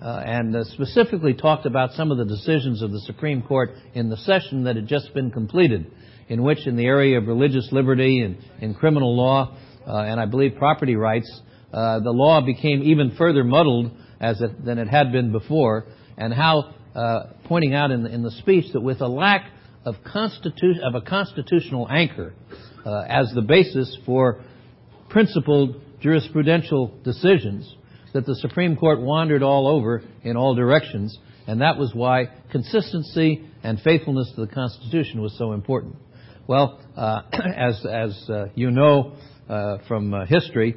[0.00, 4.64] and specifically talked about some of the decisions of the Supreme Court in the session
[4.64, 5.90] that had just been completed,
[6.30, 9.54] in which, in the area of religious liberty and in criminal law,
[9.86, 11.28] uh, and I believe property rights,
[11.72, 13.90] uh, the law became even further muddled
[14.20, 15.84] as it, than it had been before,
[16.16, 19.50] and how uh, pointing out in the, in the, speech that with a lack
[19.84, 22.32] of, constitu- of a constitutional anchor
[22.86, 24.42] as the basis for
[25.10, 27.74] principled jurisprudential decisions
[28.12, 31.16] that the Supreme Court wandered all over in all directions,
[31.46, 35.96] and that was why consistency and faithfulness to the Constitution was so important.
[36.50, 39.12] Well, uh, as, as uh, you know
[39.48, 40.74] uh, from history,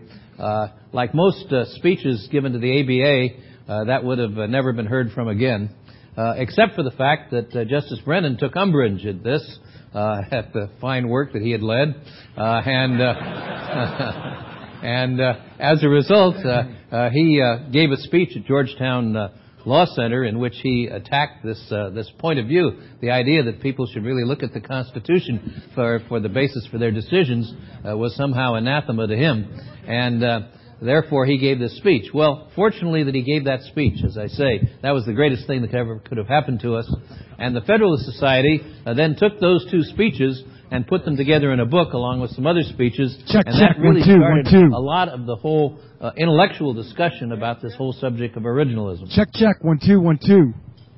[0.92, 5.74] like most speeches given to the ABA, that would have never been heard from again,
[6.16, 9.42] except for the fact that Justice Brennan took umbrage at this,
[9.96, 11.96] at the fine work that he had led,
[12.38, 13.02] and
[14.84, 19.16] And uh, as a result, uh, uh, he gave a speech at Georgetown
[19.66, 22.72] Law Center in which he attacked this uh, this point of view,
[23.02, 26.78] the idea that people should really look at the Constitution for for the basis for
[26.78, 27.54] their decisions
[27.88, 30.24] uh, was somehow anathema to him, and.
[30.24, 30.40] Uh,
[30.82, 32.12] therefore, he gave this speech.
[32.14, 35.62] Well, fortunately that he gave that speech, as I say, that was the greatest thing
[35.62, 36.94] that ever could have happened to us.
[37.40, 40.44] And the Federalist Society uh, then took those two speeches
[40.74, 43.16] and put them together in a book along with some other speeches.
[43.28, 44.76] Check, and check, that really one, two, started one, two.
[44.76, 49.08] a lot of the whole uh, intellectual discussion about this whole subject of originalism.
[49.16, 50.52] Check, check, one, two, one, two.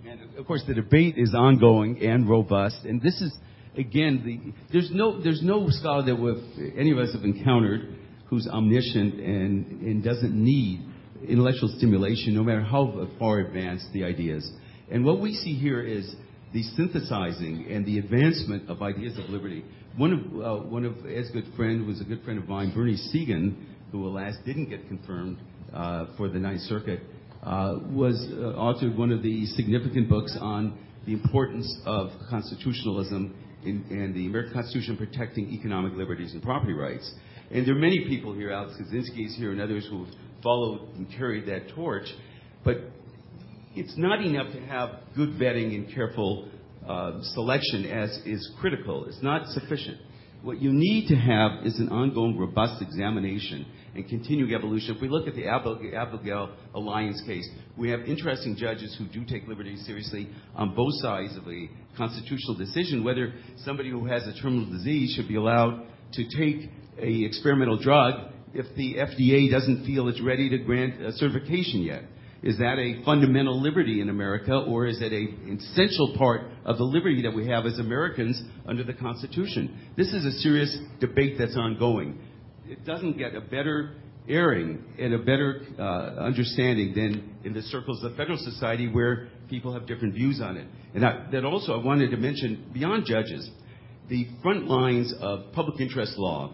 [0.10, 3.36] And of course, the debate is ongoing and robust, and this is
[3.78, 8.48] again the there's no there's no scholar that we've, any of us have encountered who's
[8.48, 10.86] omniscient and and doesn't need
[11.28, 14.50] intellectual stimulation, no matter how far advanced the ideas.
[14.90, 16.16] And what we see here is
[16.56, 19.66] the synthesizing and the advancement of ideas of liberty.
[19.98, 22.98] One of, uh, one of Ed's good friend was a good friend of mine, Bernie
[23.14, 23.58] Siegan,
[23.92, 25.38] who alas didn't get confirmed
[25.74, 27.02] uh, for the Ninth Circuit,
[27.44, 33.84] uh, was uh, authored one of the significant books on the importance of constitutionalism in,
[33.90, 37.14] and the American Constitution protecting economic liberties and property rights.
[37.52, 40.88] And there are many people here, Alex Kozinski is here, and others who have followed
[40.96, 42.08] and carried that torch.
[42.64, 42.78] But
[43.76, 46.50] it's not enough to have good vetting and careful
[46.88, 49.06] uh, selection as is critical.
[49.06, 49.98] It's not sufficient.
[50.44, 54.96] What you need to have is an ongoing, robust examination and continuing evolution.
[54.96, 59.48] If we look at the Abigail Alliance case, we have interesting judges who do take
[59.48, 63.34] liberty seriously on both sides of a constitutional decision, whether
[63.64, 68.68] somebody who has a terminal disease should be allowed to take a experimental drug if
[68.76, 72.04] the FDA doesn't feel it's ready to grant a certification yet.
[72.46, 76.84] Is that a fundamental liberty in America, or is it an essential part of the
[76.84, 79.76] liberty that we have as Americans under the Constitution?
[79.98, 82.20] This is a serious debate that's ongoing.
[82.68, 83.96] It doesn't get a better
[84.30, 89.28] airing and a better uh, understanding than in the circles of the Federal Society where
[89.50, 90.68] people have different views on it.
[90.94, 93.50] And I, that also I wanted to mention beyond judges,
[94.08, 96.54] the front lines of public interest law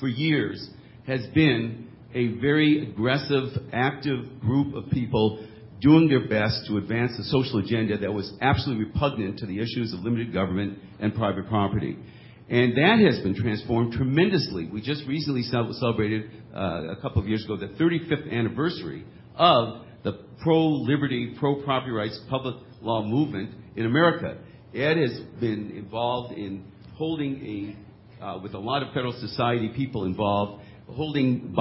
[0.00, 0.68] for years
[1.06, 1.85] has been
[2.16, 5.46] a very aggressive, active group of people
[5.82, 9.92] doing their best to advance the social agenda that was absolutely repugnant to the issues
[9.92, 11.98] of limited government and private property.
[12.48, 14.66] And that has been transformed tremendously.
[14.72, 20.12] We just recently celebrated, uh, a couple of years ago, the 35th anniversary of the
[20.40, 24.38] pro-liberty, pro-property rights public law movement in America.
[24.74, 27.76] Ed has been involved in holding
[28.20, 31.60] a, uh, with a lot of Federal Society people involved, holding uh,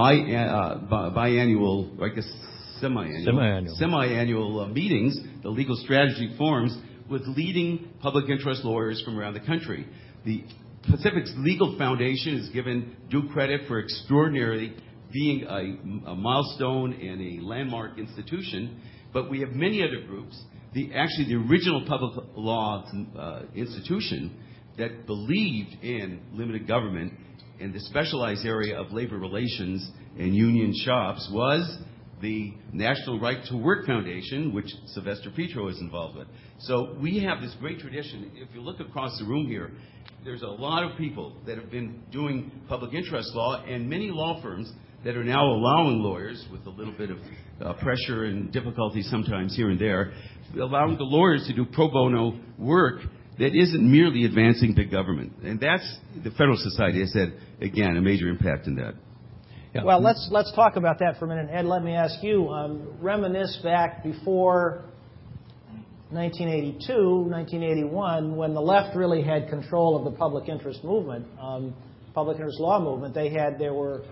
[0.90, 2.30] biannual, I guess
[2.80, 6.78] semi-annual, semi-annual, semi-annual uh, meetings, the legal strategy forums,
[7.10, 9.88] with leading public interest lawyers from around the country.
[10.26, 10.44] The
[10.90, 14.76] Pacific's Legal Foundation is given due credit for extraordinarily
[15.12, 18.82] being a, milestone and a landmark institution,
[19.14, 20.40] but we have many other groups.
[20.74, 22.86] The, actually, the original public law
[23.18, 24.38] uh, institution
[24.78, 27.14] that believed in limited government
[27.60, 31.78] in the specialized area of labor relations and union shops was
[32.22, 36.28] the National Right to Work Foundation, which Sylvester Petro is involved with.
[36.60, 38.32] So we have this great tradition.
[38.36, 39.72] If you look across the room here,
[40.24, 44.42] there's a lot of people that have been doing public interest law, and many law
[44.42, 44.72] firms
[45.04, 47.18] that are now allowing lawyers, with a little bit of
[47.62, 50.14] uh, pressure and difficulty sometimes here and there,
[50.60, 53.02] allowing the lawyers to do pro bono work
[53.40, 55.34] that isn't merely advancing big government.
[55.44, 58.94] And that's, the Federal Society has had, again, a major impact in that.
[59.74, 59.84] Yeah.
[59.84, 61.50] Well, let's, let's talk about that for a minute.
[61.52, 64.86] Ed, let me ask you, um, reminisce back before
[66.12, 66.94] 1982,
[67.30, 71.76] 1981, when the left really had control of the public interest movement, um,
[72.14, 73.14] public interest law movement.
[73.14, 74.04] They had, there were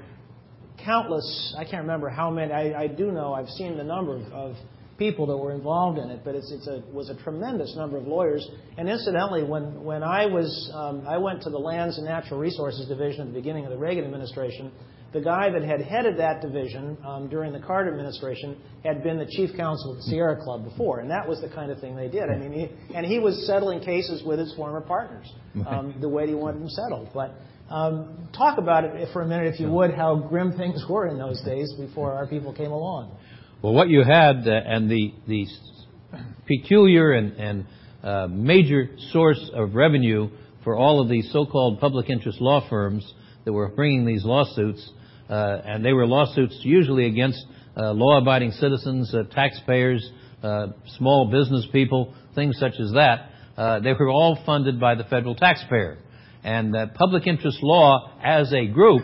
[0.84, 4.24] countless, I can't remember how many, I, I do know, I've seen the number of,
[4.34, 4.56] of
[4.98, 8.06] people that were involved in it, but it's, it's a, was a tremendous number of
[8.06, 8.48] lawyers.
[8.78, 12.88] And incidentally, when, when I was, um, I went to the Lands and Natural Resources
[12.88, 14.72] Division at the beginning of the Reagan administration,
[15.14, 19.28] the guy that had headed that division um, during the Carter administration had been the
[19.28, 22.08] chief counsel of the Sierra Club before, and that was the kind of thing they
[22.08, 22.24] did.
[22.30, 25.32] I mean, he, and he was settling cases with his former partners
[25.68, 27.10] um, the way he wanted them settled.
[27.14, 27.36] But
[27.70, 31.18] um, talk about it for a minute, if you would, how grim things were in
[31.18, 33.16] those days before our people came along.
[33.64, 35.48] Well, what you had, uh, and the, the
[36.46, 37.66] peculiar and, and
[38.04, 40.30] uh, major source of revenue
[40.66, 43.10] for all of these so-called public interest law firms
[43.46, 44.86] that were bringing these lawsuits,
[45.30, 47.42] uh, and they were lawsuits usually against
[47.78, 50.12] uh, law-abiding citizens, uh, taxpayers,
[50.44, 53.30] uh, small business people, things such as that.
[53.82, 56.00] they were all funded by the federal taxpayer.
[56.44, 59.04] And public interest law as a group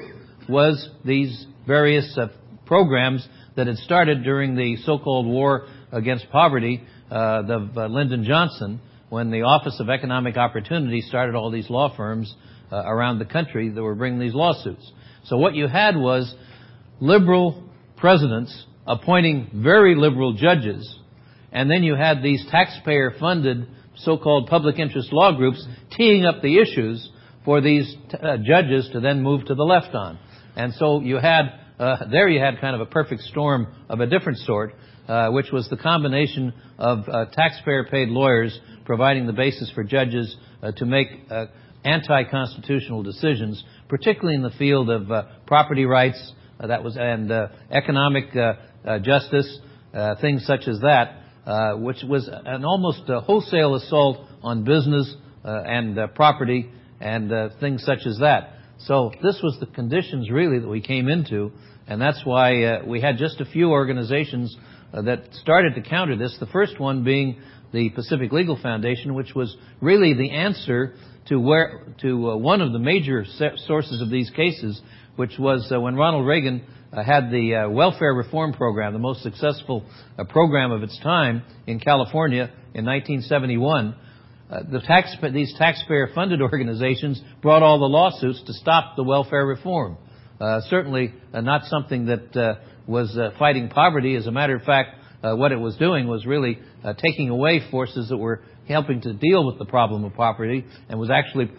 [0.49, 2.20] was these various
[2.66, 3.26] programs
[3.60, 6.82] that had started during the so-called war against poverty
[7.12, 8.80] uh, of uh, Lyndon Johnson
[9.10, 12.34] when the Office of Economic Opportunity started all these law firms
[12.72, 14.89] uh, around the country that were bringing these lawsuits.
[15.26, 16.34] So what you had was
[17.01, 20.97] liberal presidents appointing very liberal judges,
[21.51, 27.10] and then you had these taxpayer-funded so-called public interest law groups teeing up the issues
[27.43, 30.18] for these uh, judges to then move to the left on.
[30.55, 34.06] And so you had Uh, there you had kind of a perfect storm of a
[34.06, 34.76] different sort,
[35.08, 40.74] uh, which was the combination of uh, taxpayer-paid lawyers providing the basis for judges uh,
[40.74, 41.46] to make uh,
[41.86, 47.48] anti-constitutional decisions, particularly in the field of uh, property rights, uh, that was and uh,
[47.72, 48.26] economic
[49.02, 49.60] justice,
[50.20, 55.16] things such as that, which was an almost wholesale assault on business
[55.46, 56.70] and property
[57.00, 58.59] and things such as that.
[58.86, 61.52] So this was the conditions really that we came into,
[61.88, 64.56] and that's why uh, we had just a few organizations
[64.94, 66.36] uh, that started to counter this.
[66.40, 67.42] The first one being
[67.74, 70.96] the Pacific Legal Foundation, which was really the answer
[71.28, 73.26] to where to uh, one of the major
[73.68, 74.82] sources of these cases,
[75.18, 76.64] which was uh, when Ronald Reagan
[76.94, 79.86] uh, had the uh, welfare reform program, the most successful
[80.30, 83.96] program of its time in California in 1971
[84.50, 89.97] uh, the tax, these taxpayer-funded organizations brought all the lawsuits to stop the welfare reform.
[90.39, 92.56] Uh, certainly uh, not something that uh,
[92.88, 94.16] was uh, fighting poverty.
[94.16, 96.60] As a matter of fact, what it was doing was really
[97.04, 101.10] taking away forces that were helping to deal with the problem of poverty and was
[101.10, 101.52] actually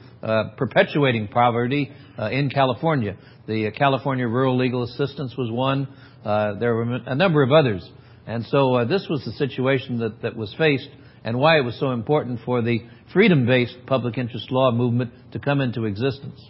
[0.56, 1.92] perpetuating poverty
[2.30, 3.18] in California.
[3.46, 5.88] The California Rural Legal Assistance was one.
[6.24, 7.86] there were a number of others.
[8.26, 10.88] And so this was the situation that, that was faced
[11.24, 12.80] and why it was so important for the
[13.12, 16.40] freedom-based public interest law movement to come into existence.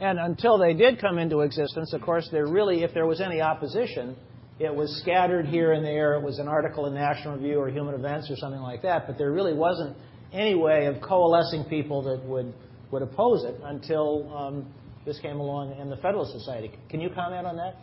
[0.00, 3.40] And until they did come into existence, of course, there really, if there was any
[3.40, 4.16] opposition,
[4.58, 6.14] it was scattered here and there.
[6.14, 9.06] It was an article in National Review or Human Events or something like that.
[9.06, 9.96] But there really wasn't
[10.32, 12.52] any way of coalescing people that would,
[12.90, 14.72] would oppose it until um,
[15.04, 16.70] this came along in the Federalist Society.
[16.88, 17.76] Can you comment on that?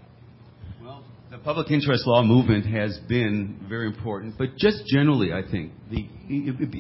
[0.84, 1.04] Well,
[1.34, 6.08] the public interest law movement has been very important, but just generally, I think, the,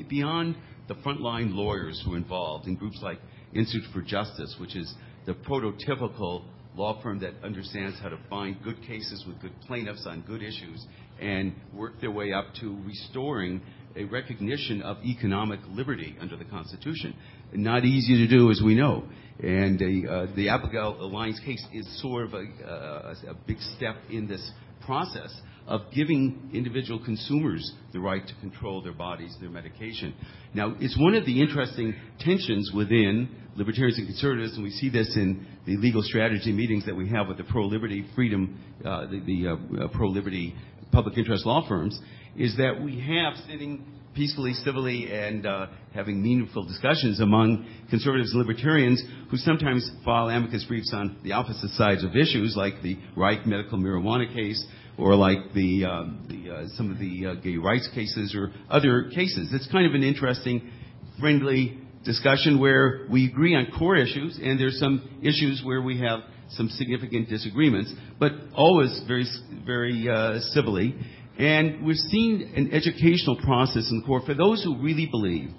[0.08, 0.56] beyond
[0.88, 3.18] the frontline lawyers who are involved in groups like
[3.56, 4.94] Institute for Justice, which is
[5.26, 6.44] the prototypical
[6.76, 10.86] law firm that understands how to find good cases with good plaintiffs on good issues
[11.20, 13.60] and work their way up to restoring
[13.96, 17.16] a recognition of economic liberty under the Constitution.
[17.54, 19.06] Not easy to do, as we know.
[19.42, 24.28] And uh, the Abigail Alliance case is sort of a, uh, a big step in
[24.28, 24.52] this
[24.86, 25.34] process
[25.66, 30.14] of giving individual consumers the right to control their bodies, their medication.
[30.54, 35.16] Now, it's one of the interesting tensions within libertarians and conservatives, and we see this
[35.16, 39.84] in the legal strategy meetings that we have with the pro-liberty freedom, uh, the, the
[39.84, 40.54] uh, pro-liberty
[40.92, 41.98] public interest law firms,
[42.36, 48.40] is that we have sitting peacefully, civilly, and uh, having meaningful discussions among conservatives and
[48.40, 53.46] libertarians who sometimes file amicus briefs on the opposite sides of issues, like the Raich
[53.46, 54.64] medical marijuana case,
[54.98, 59.10] or like the, uh, the uh, some of the uh, gay rights cases, or other
[59.16, 59.50] cases.
[59.52, 60.72] It's kind of an interesting,
[61.20, 66.20] friendly discussion where we agree on core issues, and there's some issues where we have
[66.50, 69.26] some significant disagreements, but always very,
[69.66, 70.96] very uh, civilly.
[71.38, 75.50] And we've seen an educational process in the court for those who really believe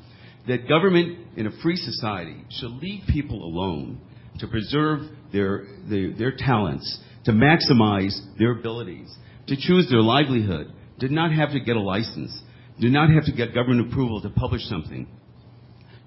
[0.46, 4.00] that government in a free society should leave people alone
[4.38, 5.00] to preserve
[5.32, 5.64] their,
[6.38, 9.12] talents, to maximize their abilities,
[9.48, 12.40] to choose their livelihood, did not have to get a license,
[12.80, 15.08] did not have to get government approval to publish something,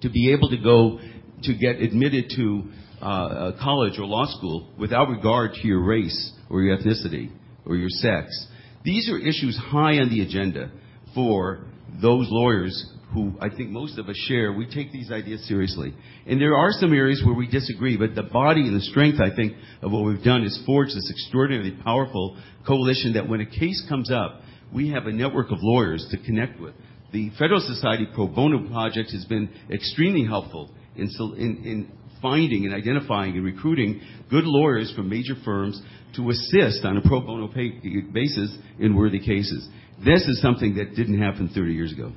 [0.02, 1.00] to be able to go
[1.44, 2.64] to get admitted to
[3.02, 7.30] uh, college or law school without regard to your race or your ethnicity
[7.66, 8.48] or your sex.
[8.88, 10.72] These are issues high on the agenda
[11.14, 11.66] for
[12.02, 14.54] those lawyers who I think most of us share.
[14.54, 15.94] We take these ideas seriously.
[16.26, 19.36] And there are some areas where we disagree, but the body and the strength, I
[19.36, 23.86] think, of what we've done is forge this extraordinarily powerful coalition that when a case
[23.90, 24.40] comes up,
[24.74, 26.74] we have a network of lawyers to connect with.
[27.12, 32.74] The Federal Society Pro Bono Project has been extremely helpful in, in, in finding and
[32.74, 35.82] identifying and recruiting good lawyers from major firms
[36.16, 39.68] to assist on a pro bono basis in worthy cases.
[40.04, 42.12] This is something that didn't happen 30 years ago.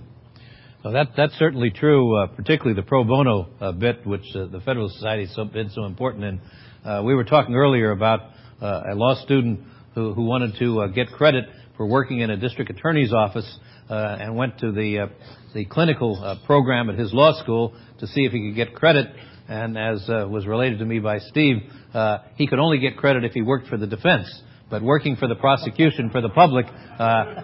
[0.82, 4.60] Well, that, that's certainly true, uh, particularly the pro bono uh, bit, which uh, the
[4.60, 6.40] Federal Society has so, been so important in.
[6.84, 8.20] Uh, we were talking earlier about
[8.62, 9.60] uh, a law student
[9.94, 11.44] who, who wanted to uh, get credit
[11.76, 13.58] for working in a district attorney's office
[13.90, 15.10] and went to the,
[15.52, 19.06] the clinical program at his law school to see if he could get credit.
[19.50, 21.56] And as was related to me by Steve,
[22.36, 24.28] he could only get credit if he worked for the defense.
[24.70, 26.66] But working for the prosecution for the public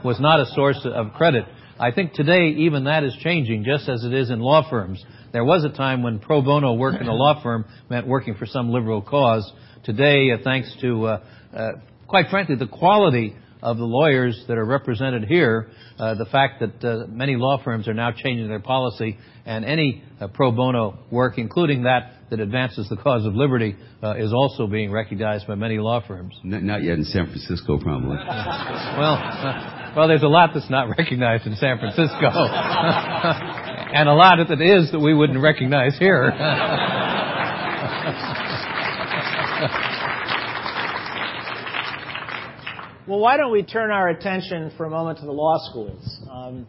[0.04, 1.44] was not a source of credit.
[1.78, 5.04] I think today even that is changing, just as it is in law firms.
[5.32, 8.46] There was a time when pro bono work in a law firm meant working for
[8.46, 9.52] some liberal cause.
[9.84, 11.20] Today, uh, thanks to, uh,
[11.54, 11.72] uh,
[12.06, 16.84] quite frankly, the quality of the lawyers that are represented here, uh, the fact that
[16.84, 21.38] uh, many law firms are now changing their policy, and any uh, pro bono work,
[21.38, 23.76] including that that advances the cause of liberty,
[24.18, 26.34] is also being recognized by many law firms.
[26.42, 28.16] Not yet in San Francisco, probably.
[28.98, 29.84] well.
[29.96, 32.28] Well, there's a lot that's not recognized in San Francisco.
[32.28, 36.30] and a lot that is that we wouldn't recognize here.
[43.06, 46.20] well, why don't we turn our attention for a moment to the law schools?
[46.28, 46.66] Um,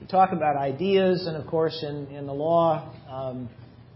[0.00, 3.48] we talk about ideas, and of course, in, in the law, um,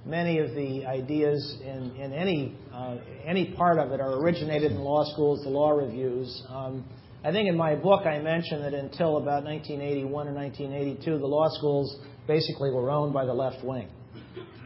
[0.04, 4.78] many of the ideas in, in any, uh, any part of it are originated in
[4.78, 6.42] law schools, the law reviews.
[6.48, 6.84] Um,
[7.22, 11.48] I think in my book I mentioned that until about 1981 or 1982, the law
[11.50, 13.88] schools basically were owned by the left wing.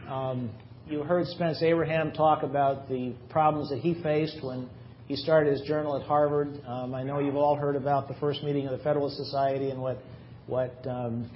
[0.07, 0.49] Um,
[0.87, 4.67] you heard Spence Abraham talk about the problems that he faced when
[5.09, 6.61] he started his journal at Harvard.
[6.67, 9.81] Um, I know you've all heard about the first meeting of the Federalist Society and
[9.81, 9.97] what
[10.45, 11.29] what um,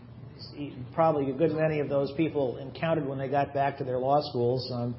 [0.93, 4.21] probably a good many of those people encountered when they got back to their law
[4.29, 4.95] schools, um,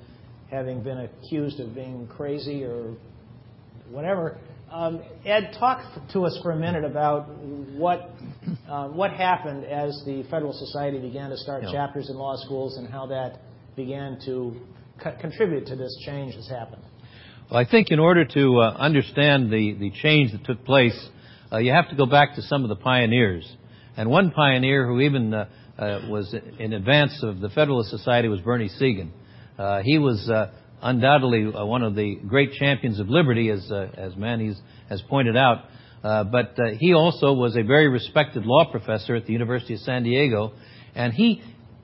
[0.50, 2.96] having been accused of being crazy or
[3.90, 4.38] whatever.
[4.72, 5.80] Um, Ed, talk
[6.12, 7.28] to us for a minute about
[7.76, 8.10] what
[8.68, 11.70] uh, what happened as the Federal Society began to start yeah.
[11.70, 13.38] chapters in law schools and how that
[13.76, 14.56] began to
[15.00, 16.82] co- contribute to this change that's happened.
[17.50, 20.98] Well, I think in order to uh, understand the, the change that took place,
[21.52, 23.46] uh, you have to go back to some of the pioneers.
[23.98, 28.40] And one pioneer who even uh, uh, was in advance of the Federalist Society was
[28.40, 29.10] Bernie Siegan.
[29.58, 30.30] Uh, he was
[30.80, 34.54] undoubtedly uh, one of the great champions of liberty, as as Manny
[34.88, 35.64] has pointed out.
[36.02, 40.54] But he also was a very respected law professor at the University of San Diego,
[40.94, 41.42] and he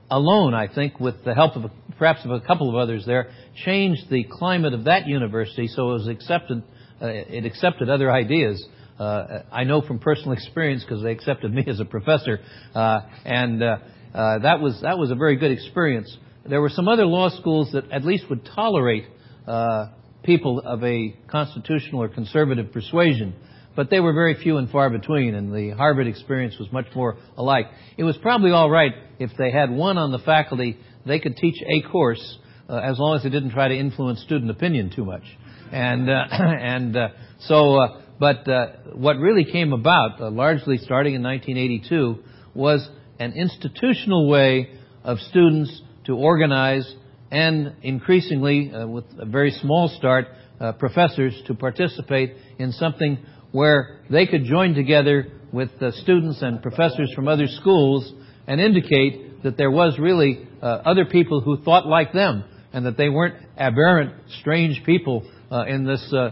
[0.09, 1.71] alone, I think, with the help of a,
[2.01, 3.29] perhaps of a couple of others there,
[3.63, 6.63] changed the climate of that university so it was accepted.
[6.99, 8.65] it accepted other ideas.
[8.99, 12.39] Uh, I know from personal experience because they accepted me as a professor,
[12.73, 13.77] uh, and uh,
[14.13, 17.91] that was that was a very good experience there were some other law schools that
[17.91, 19.05] at least would tolerate
[19.47, 19.87] uh,
[20.23, 23.33] people of a constitutional or conservative persuasion,
[23.75, 27.17] but they were very few and far between, and the Harvard experience was much more
[27.37, 27.67] alike.
[27.97, 31.61] It was probably all right if they had one on the faculty, they could teach
[31.65, 32.37] a course
[32.69, 35.23] uh, as long as they didn't try to influence student opinion too much.
[35.71, 37.09] And, uh, and uh,
[37.41, 42.23] so, uh, but uh, what really came about, largely starting in 1982,
[42.53, 42.87] was
[43.19, 44.69] an institutional way
[45.03, 46.95] of students to organize
[47.31, 50.27] and increasingly, uh, with a very small start,
[50.59, 53.17] uh, professors to participate in something
[53.51, 58.11] where they could join together with uh, students and professors from other schools
[58.47, 62.97] and indicate that there was really uh, other people who thought like them and that
[62.97, 66.31] they weren't aberrant, strange people uh, in this uh,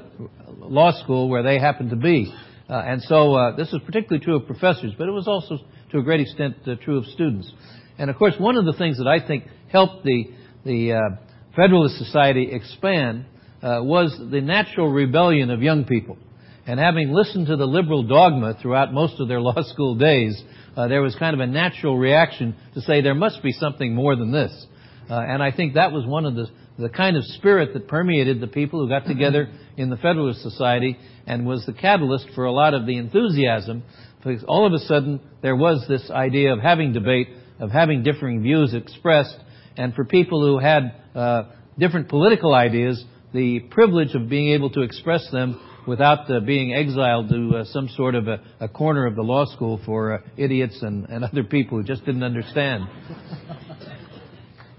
[0.60, 2.34] law school where they happened to be.
[2.68, 5.58] and so this was particularly true of professors, but it was also
[5.92, 7.52] to a great extent true of students.
[8.00, 10.32] And of course, one of the things that I think helped the,
[10.66, 11.00] the uh,
[11.56, 13.26] Federalist Society expand
[13.62, 16.18] uh, was the natural rebellion of young people.
[16.70, 20.40] And having listened to the liberal dogma throughout most of their law school days,
[20.78, 24.16] uh, there was kind of a natural reaction to say there must be something more
[24.16, 24.68] than this.
[25.10, 26.46] Uh, and I think that was one of the,
[26.78, 30.96] the kind of spirit that permeated the people who got together in the Federalist Society
[31.26, 33.82] and was the catalyst for a lot of the enthusiasm.
[34.24, 38.44] Because all of a sudden, there was this idea of having debate, of having differing
[38.44, 39.40] views expressed,
[39.76, 41.46] and for people who had uh,
[41.80, 43.04] different political ideas,
[43.34, 45.60] the privilege of being able to express them
[45.90, 49.46] without uh, being exiled to uh, some sort of a, a, corner of the law
[49.46, 52.84] school for uh, idiots and, and, other people who just didn't understand.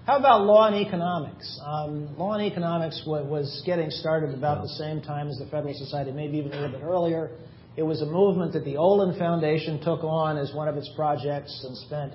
[0.07, 1.61] How about law and economics?
[1.65, 6.13] Um, law and economics was getting started about the same time as the Federal Society,
[6.13, 7.31] maybe even a little bit earlier.
[7.77, 11.65] It was a movement that the Olin Foundation took on as one of its projects
[11.67, 12.15] and spent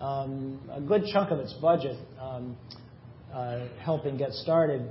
[0.00, 2.56] um, a good chunk of its budget um,
[3.32, 4.90] uh, helping get started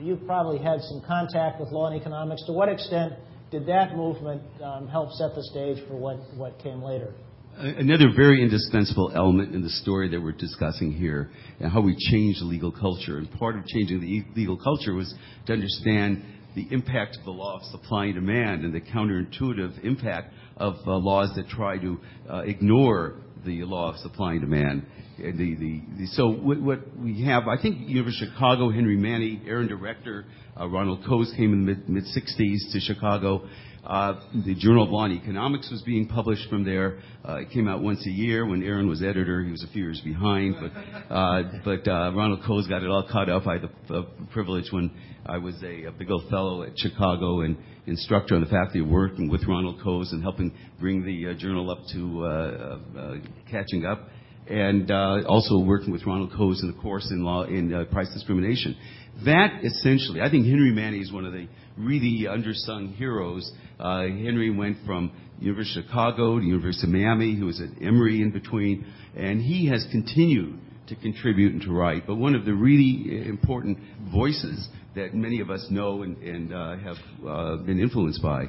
[0.00, 2.44] you've probably had some contact with law and economics.
[2.46, 3.14] To what extent
[3.50, 7.12] did that movement um, help set the stage for what, came later?
[7.58, 11.30] Another very indispensable element in the story that we're discussing here,
[11.60, 13.18] and how we change the legal culture.
[13.18, 15.14] And part of changing the legal culture was
[15.46, 16.24] to understand
[16.54, 20.96] the impact of the law of supply and demand and the counterintuitive impact of uh,
[20.96, 24.86] laws that try to uh, ignore the law of supply and demand.
[25.22, 29.42] The, the, the, so what, what, we have, I think University of Chicago, Henry Manne,
[29.46, 30.24] Aaron Director,
[30.60, 33.48] uh, Ronald Coase came in the mid, mid 60s to Chicago.
[33.84, 36.98] Uh, the Journal of Law and Economics was being published from there.
[37.24, 38.44] Uh, it came out once a year.
[38.44, 42.42] When Aaron was editor, he was a few years behind, but uh, but uh, Ronald
[42.42, 43.46] Coase got it all caught up.
[43.46, 44.90] I had the privilege when
[45.24, 47.56] I was a, a old Fellow at Chicago and
[47.86, 51.70] instructor on the faculty of working with Ronald Coase and helping bring the uh, journal
[51.70, 54.08] up to catching up
[54.48, 58.12] and uh, also working with Ronald Coase in the course in law in uh, price
[58.12, 58.76] discrimination.
[59.24, 63.50] That essentially, I think Henry Manne is one of the really undersung heroes.
[63.78, 67.34] Uh, Henry went from University of Chicago to University of Miami.
[67.36, 68.86] He was at Emory in between,
[69.16, 72.06] and he has continued to contribute and to write.
[72.06, 73.78] But one of the really important
[74.12, 76.50] voices that many of us know and, and
[76.82, 78.46] have been influenced by.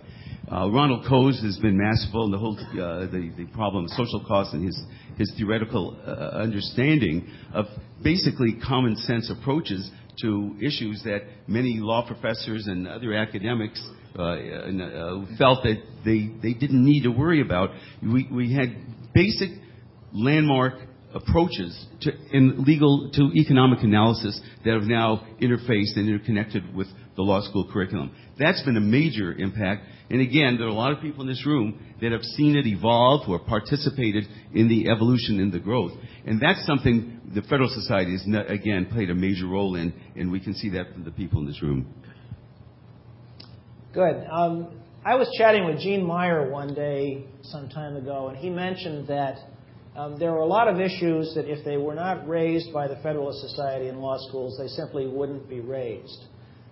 [0.52, 4.24] Uh, Ronald Coase has been masterful in the whole uh, the, the problem of social
[4.28, 4.84] costs and his
[5.18, 7.66] his theoretical uh, understanding of
[8.04, 9.90] basically common sense approaches
[10.22, 13.82] to issues that many law professors and other academics
[14.18, 17.72] uh, uh, felt that they, they didn't need to worry about.
[18.02, 18.76] We, we had
[19.14, 19.50] basic
[20.12, 20.74] landmark
[21.14, 27.22] approaches to in legal to economic analysis that have now interfaced and interconnected with the
[27.22, 28.12] law school curriculum.
[28.40, 29.84] That's been a major impact.
[30.10, 32.66] And again, there are a lot of people in this room that have seen it
[32.68, 35.92] evolve or participated in the evolution and the growth.
[36.26, 40.40] And that's something the Federal Society has, again, played a major role in, and we
[40.40, 41.94] can see that from the people in this room.
[43.94, 44.26] Good.
[44.30, 49.08] Um, I was chatting with Gene Meyer one day some time ago, and he mentioned
[49.08, 49.38] that
[49.96, 52.96] um, there were a lot of issues that if they were not raised by the
[52.98, 56.24] Federalist Society in law schools, they simply wouldn't be raised.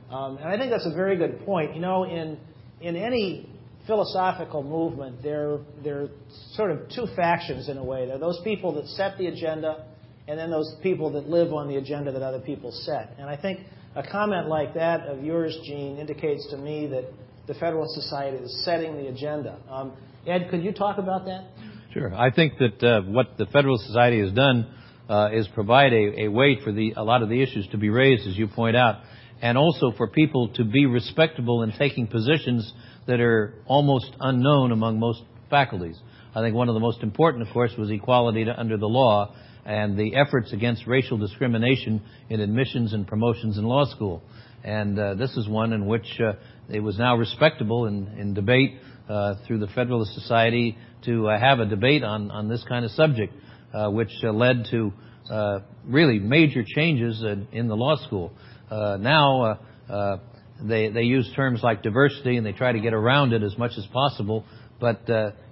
[0.10, 1.76] Um, and I think that's a very good point.
[1.76, 2.40] You know, in
[2.82, 3.48] in any
[3.86, 6.10] philosophical movement, there there are
[6.54, 8.08] sort of two factions in a way.
[8.08, 9.86] There are those people that set the agenda,
[10.28, 13.16] and then those people that live on the agenda that other people set.
[13.20, 13.60] And I think
[13.96, 17.06] a comment like that of yours, Gene, indicates to me that
[17.48, 19.60] the Federalist Society is setting the agenda.
[19.70, 19.94] Um,
[20.28, 21.46] Ed, could you talk about that?
[21.94, 22.16] Sure.
[22.16, 24.66] I think that uh, what the Federalist Society has done
[25.10, 27.90] uh, is provide a, a way for the, a lot of the issues to be
[27.90, 29.02] raised, as you point out,
[29.42, 32.72] and also for people to be respectable in taking positions
[33.08, 36.00] that are almost unknown among most faculties.
[36.34, 39.36] I think one of the most important, of course, was equality to, under the law
[39.66, 44.24] and the efforts against racial discrimination in admissions and promotions in law school.
[44.64, 46.34] And uh, this is one in which uh,
[46.70, 48.80] it was now respectable in, in debate
[49.10, 52.92] uh, through the Federalist Society to uh, have a debate on, on this kind of
[52.92, 53.34] subject,
[53.74, 54.94] uh, which uh, led to
[55.30, 58.32] uh, really major changes in, in the law school.
[58.70, 60.18] Uh, now, uh,
[60.62, 63.72] they, they use terms like diversity and they try to get around it as much
[63.78, 64.46] as possible,
[64.80, 65.02] but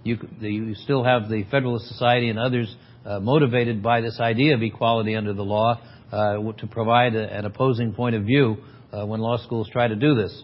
[0.03, 2.75] you, you still have the Federalist Society and others
[3.21, 5.79] motivated by this idea of equality under the law
[6.11, 8.57] to provide a, an opposing point of view
[8.91, 10.43] when law schools try to do this.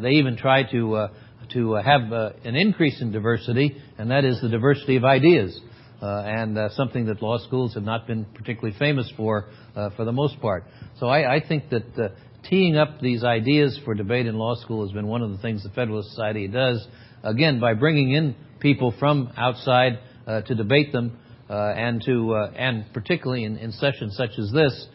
[0.00, 1.08] they even try to
[1.52, 5.60] to uh, have uh, an increase in diversity, and that is the diversity of ideas,
[6.02, 9.46] uh, and uh, something that law schools have not been particularly famous for,
[9.76, 10.64] uh, for the most part.
[10.98, 12.08] So I, think that uh,
[12.48, 15.62] teeing up these ideas for debate in law school has been one of the things
[15.62, 16.86] the Federalist Society does,
[17.22, 23.72] again, by bringing in people from outside to debate them, and to and particularly in,
[23.72, 24.86] sessions such as this,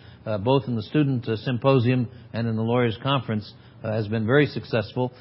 [0.44, 3.52] both in the student symposium and in the lawyers' conference,
[3.84, 5.12] has been very successful.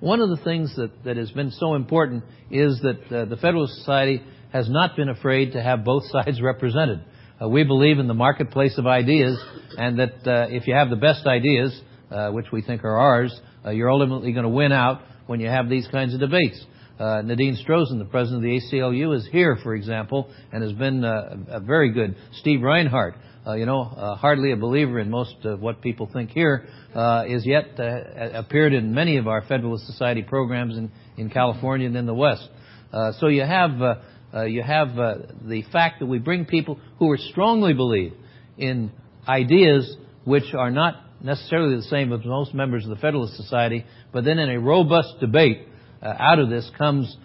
[0.00, 3.74] One of the things that, that has been so important is that uh, the Federalist
[3.76, 7.04] Society has not been afraid to have both sides represented.
[7.40, 9.38] Uh, we believe in the marketplace of ideas,
[9.76, 11.78] and that uh, if you have the best ideas,
[12.10, 15.48] uh, which we think are ours, uh, you're ultimately going to win out when you
[15.48, 16.64] have these kinds of debates.
[16.98, 21.04] Uh, Nadine Strossen, the president of the ACLU, is here, for example, and has been
[21.04, 22.14] a very good.
[22.40, 23.14] Steve Reinhardt,
[23.46, 27.24] uh, you know, uh, hardly a believer in most of what people think here, uh,
[27.26, 28.00] is yet uh,
[28.34, 32.46] appeared in many of our Federalist Society programs in, in California and in the West.
[32.92, 37.18] Uh, so you have uh, you have the fact that we bring people who are
[37.18, 38.12] strongly believe
[38.58, 38.90] in
[39.26, 44.24] ideas which are not necessarily the same as most members of the Federalist Society, but
[44.24, 45.66] then in a robust debate,
[46.02, 47.16] out of this comes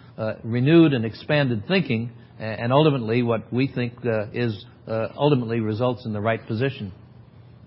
[0.42, 6.12] renewed and expanded thinking, and ultimately what we think uh, is uh, ultimately results in
[6.12, 6.92] the right position.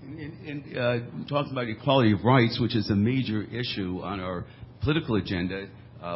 [0.04, 4.46] Uh, talking about equality of rights, which is a major issue on our
[4.82, 5.68] political agenda,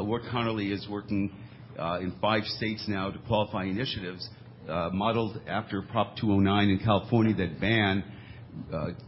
[0.02, 1.32] Ward Connerly is working
[1.78, 4.28] in five states now to qualify initiatives
[4.68, 8.04] modeled after Prop 209 in California that ban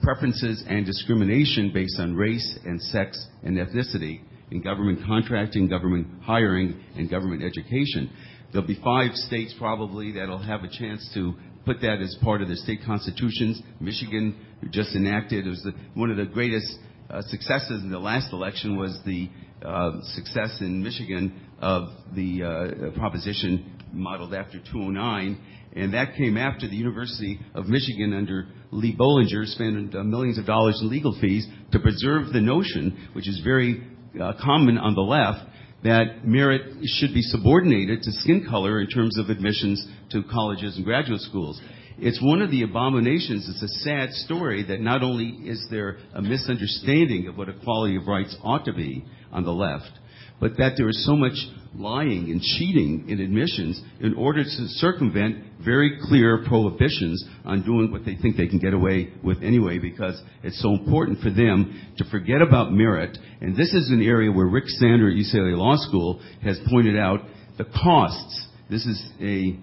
[0.01, 4.21] preferences and discrimination based on race and sex and ethnicity
[4.51, 8.09] in government contracting, government hiring, and government education.
[8.51, 11.33] There'll be five states probably that'll have a chance to
[11.65, 13.61] put that as part of their state constitutions.
[13.79, 14.35] Michigan
[14.71, 15.47] just enacted.
[15.47, 16.77] It was the, one of the greatest
[17.09, 19.29] uh, successes in the last election was the
[19.63, 25.39] uh, success in Michigan of the uh, proposition modeled after 209,
[25.75, 30.45] and that came after the University of Michigan under Lee Bollinger spent uh, millions of
[30.45, 33.87] dollars in legal fees to preserve the notion, which is very
[34.21, 35.39] uh, common on the left,
[35.86, 40.86] that merit should be subordinated to skin color in terms of admissions to colleges and
[40.86, 41.61] graduate schools.
[41.97, 43.47] It's one of the abominations.
[43.47, 48.07] It's a sad story that not only is there a misunderstanding of what equality of
[48.07, 49.91] rights ought to be on the left,
[50.39, 51.36] but that there is so much
[51.78, 58.05] lying and cheating in admissions in order to circumvent very clear prohibitions on doing what
[58.05, 62.05] they think they can get away with anyway because it's so important for them to
[62.05, 63.17] forget about merit.
[63.41, 67.21] And this is an area where Rick Sander at UCLA Law School has pointed out
[67.57, 68.47] the costs.
[68.69, 69.57] This is a,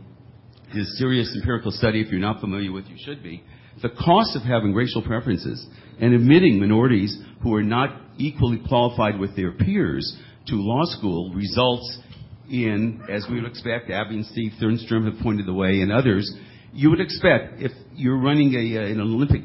[0.79, 2.01] a serious empirical study.
[2.01, 3.43] If you're not familiar with, you should be.
[3.81, 5.67] The cost of having racial preferences
[6.01, 10.17] and admitting minorities who are not equally qualified with their peers
[10.47, 11.99] to law school results
[12.51, 16.31] in, as we would expect, Abby and Steve Thernstrom have pointed the way, and others,
[16.73, 19.43] you would expect if you're running uh, an Olympic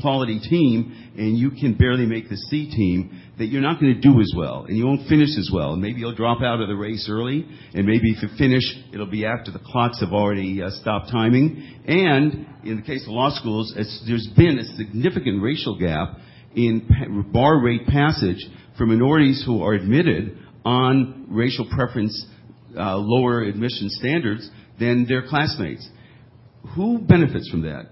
[0.00, 4.00] quality team and you can barely make the C team, that you're not going to
[4.00, 5.72] do as well and you won't finish as well.
[5.72, 8.62] And maybe you'll drop out of the race early, and maybe if you finish,
[8.92, 11.80] it'll be after the clocks have already uh, stopped timing.
[11.86, 13.72] And in the case of law schools,
[14.06, 16.18] there's been a significant racial gap
[16.54, 18.44] in bar rate passage
[18.76, 22.26] for minorities who are admitted on racial preference
[22.76, 25.88] uh, lower admission standards than their classmates.
[26.74, 27.86] Who benefits from that?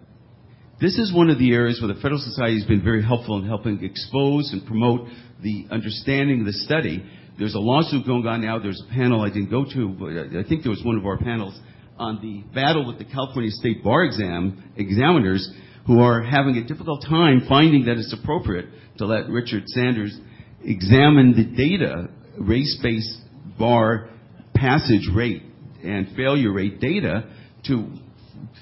[0.80, 3.46] This is one of the areas where the Federal Society has been very helpful in
[3.46, 5.08] helping expose and promote
[5.42, 7.04] the understanding of the study.
[7.38, 8.58] There's a lawsuit going on now.
[8.58, 11.16] There's a panel I didn't go to, but I think there was one of our
[11.18, 11.58] panels
[11.96, 15.48] on the battle with the California State Bar exam examiners
[15.86, 18.66] who are having a difficult time finding that it's appropriate
[18.98, 20.18] to let Richard Sanders
[20.64, 22.08] examine the data,
[22.38, 23.20] race-based
[23.58, 24.08] bar
[24.54, 25.42] passage rate
[25.82, 27.28] and failure rate data
[27.66, 27.88] to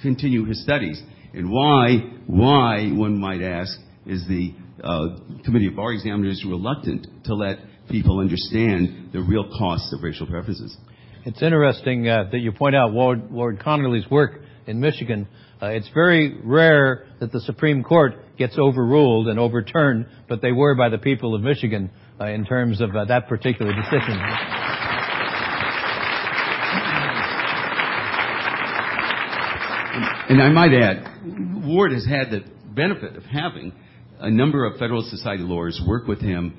[0.03, 1.01] continue his studies.
[1.33, 7.35] And why, why, one might ask, is the uh, Committee of Bar Examiners reluctant to
[7.35, 10.77] let people understand the real costs of racial preferences?
[11.25, 15.29] It's interesting uh, that you point out Ward, Ward Connerly's work in Michigan.
[15.63, 20.75] Uh, it's very rare that the Supreme Court gets overruled and overturned, but they were
[20.75, 21.89] by the people of Michigan
[22.21, 24.19] uh, in terms of uh, that particular decision.
[30.29, 32.41] And I might add, Ward has had the
[32.75, 33.73] benefit of having
[34.19, 36.59] a number of Federal Society lawyers work with him,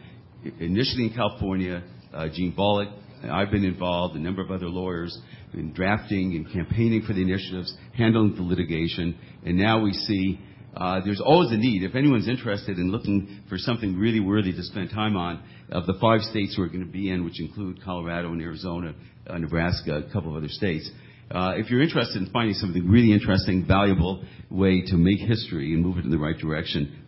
[0.62, 1.84] initially in California,
[2.14, 2.88] uh, Gene Bullock,
[3.30, 5.18] I've been involved, a number of other lawyers,
[5.54, 10.40] in drafting and campaigning for the initiatives, handling the litigation, and now we see
[10.76, 11.84] uh, there's always a need.
[11.84, 15.94] If anyone's interested in looking for something really worthy to spend time on, of the
[16.02, 18.94] five states we're going to be in, which include Colorado and Arizona,
[19.28, 20.90] uh, Nebraska, a couple of other states,
[21.32, 25.84] uh, if you're interested in finding something really interesting, valuable way to make history and
[25.84, 27.06] move it in the right direction,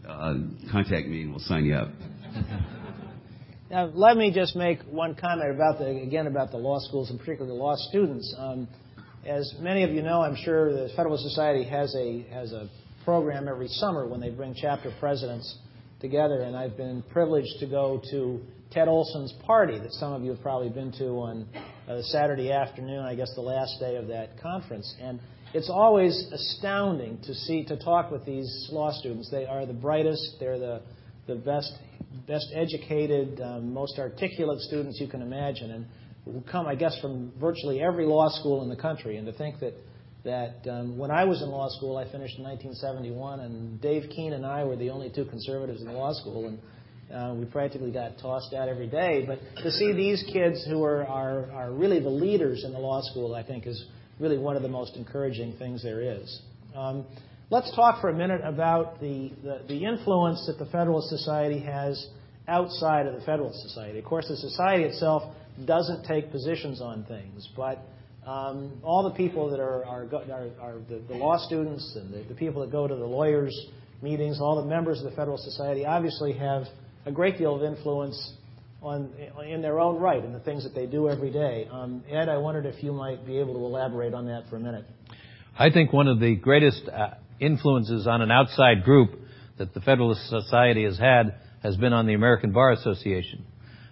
[0.72, 1.90] contact me and we'll sign you up.
[3.70, 7.18] Now, let me just make one comment about the, again, about the law schools and
[7.18, 8.34] particularly the law students.
[8.38, 8.68] Um,
[9.26, 12.70] as many of you know, I'm sure the Federalist Society has a, has a
[13.04, 15.58] program every summer when they bring chapter presidents
[16.00, 18.40] together, and I've been privileged to go to
[18.70, 21.48] Ted Olson's party that some of you have probably been to on
[21.90, 24.94] uh, Saturday afternoon, I guess the last day of that conference.
[25.02, 25.20] And
[25.56, 29.32] it's always astounding to see to talk with these law students.
[29.32, 30.84] They are the brightest, they're the
[31.28, 31.74] the best
[32.28, 35.86] best educated, um, most articulate students you can imagine, and
[36.26, 39.18] who come, I guess, from virtually every law school in the country.
[39.18, 39.74] And to think that
[40.26, 44.34] that um, when I was in law school, I finished in 1971, and Dave Keene
[44.34, 46.60] and I were the only two conservatives in law school, and
[47.14, 49.24] uh, we practically got tossed out every day.
[49.28, 53.02] But to see these kids who are, are, are really the leaders in the law
[53.04, 53.86] school, I think, is
[54.20, 56.42] really one of the most encouraging things there is.
[56.76, 57.06] Um,
[57.50, 62.08] let's talk for a minute about the, the, the influence that the Federalist Society has
[62.48, 64.00] outside of the Federalist Society.
[64.00, 65.24] Of course, the Society itself
[65.66, 67.80] doesn't take positions on things, but
[68.26, 72.28] um, all the people that are, are, are, are the, the, law students and the,
[72.28, 73.68] the, people that go to the lawyers'
[74.02, 76.64] meetings, all the members of the Federal Society obviously have
[77.06, 78.34] a great deal of influence
[78.82, 79.12] on,
[79.48, 81.68] in their own right in the things that they do every day.
[81.72, 84.60] Um, Ed, I wondered if you might be able to elaborate on that for a
[84.60, 84.86] minute.
[85.58, 89.20] I think one of the greatest uh, influences on an outside group
[89.58, 93.46] that the Federalist Society has had has been on the American Bar Association.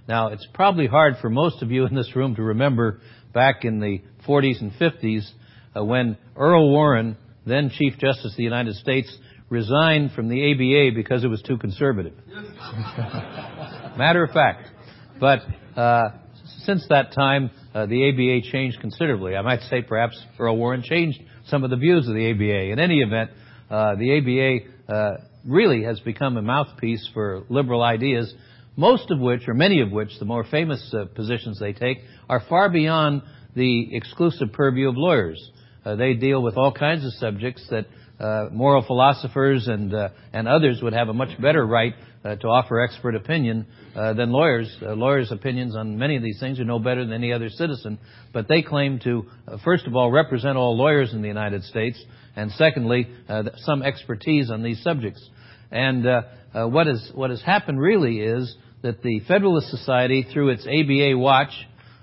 [0.08, 3.00] Now, it's probably hard for most of you in this room to remember
[3.34, 5.30] back in the 40s and 50s
[5.76, 9.16] uh, when Earl Warren, then Chief Justice of the United States,
[9.50, 12.14] resigned from the ABA because it was too conservative.
[13.98, 14.70] Matter of fact.
[15.20, 15.40] But
[15.78, 16.10] uh,
[16.66, 19.36] since that time, uh, the ABA changed considerably.
[19.36, 22.72] I might say perhaps Earl Warren changed some of the views of the ABA.
[22.72, 23.32] In any event,
[23.70, 28.34] uh, the ABA uh, really has become a mouthpiece for liberal ideas,
[28.76, 32.42] most of which, or many of which, the more famous uh, positions they take, are
[32.48, 33.22] far beyond
[33.56, 35.52] the exclusive purview of lawyers.
[35.86, 37.86] Uh, they deal with all kinds of subjects that
[38.20, 41.94] uh, moral philosophers and uh, and others would have a much better right
[42.24, 43.66] to offer expert opinion
[43.96, 44.76] uh, than lawyers.
[44.82, 48.00] Uh, lawyers' opinions on many of these things are no better than any other citizen,
[48.32, 49.26] but they claim to
[49.64, 52.04] first of all represent all lawyers in the United States,
[52.36, 53.08] and secondly
[53.58, 55.28] some expertise on these subjects.
[55.72, 56.06] And
[56.54, 61.54] what is what has happened really is that the Federalist Society, through its ABA Watch,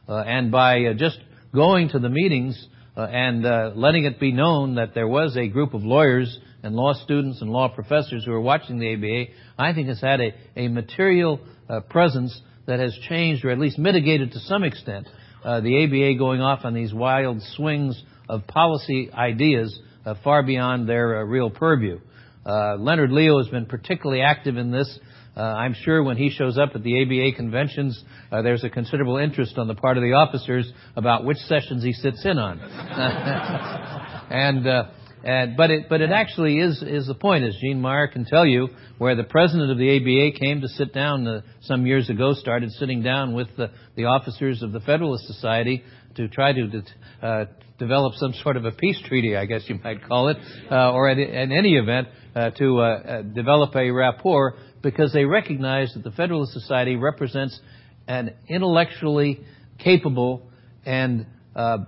[0.07, 1.19] and by just
[1.55, 2.67] going to the meetings
[2.97, 6.75] uh, and uh, letting it be known that there was a group of lawyers and
[6.75, 10.35] law students and law professors who are watching the ABA, I think has had a,
[10.57, 15.07] a material uh, presence that has changed or at least mitigated to some extent
[15.45, 20.89] uh, the ABA going off on these wild swings of policy ideas uh, far beyond
[20.89, 21.99] their uh, real purview.
[22.45, 24.99] Leonard Leo has been particularly active in this
[25.37, 28.03] uh, I'm sure when he shows up at the ABA conventions,
[28.33, 31.93] uh, there's a considerable interest on the part of the officers about which sessions he
[31.93, 32.59] sits in on.
[34.31, 34.85] and, uh,
[35.25, 38.47] and but it but it actually is is the point, as Gene Meyer can tell
[38.47, 38.69] you,
[38.99, 42.71] where the president of the ABA came to sit down uh, some years ago, started
[42.73, 45.83] sitting down with the, the officers of the Federalist Society
[46.17, 46.83] to try to
[47.23, 47.45] uh,
[47.79, 50.37] develop some sort of a peace treaty, I guess you might call it,
[50.71, 55.25] uh, or at, in any event, uh, to uh, uh, develop a rapport because they
[55.25, 57.59] recognize that the Federalist Society represents
[58.07, 59.41] an intellectually
[59.79, 60.49] capable
[60.85, 61.79] and uh,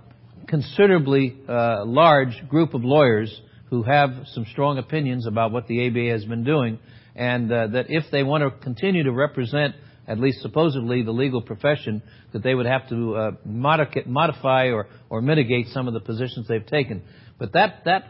[0.47, 6.11] considerably uh, large group of lawyers who have some strong opinions about what the ABA
[6.11, 6.79] has been doing,
[7.15, 9.75] and uh, that if they want to continue to represent,
[10.07, 12.01] at least supposedly, the legal profession,
[12.33, 16.65] that they would have to uh, modify or, or mitigate some of the positions they've
[16.65, 17.01] taken.
[17.39, 18.03] But that, that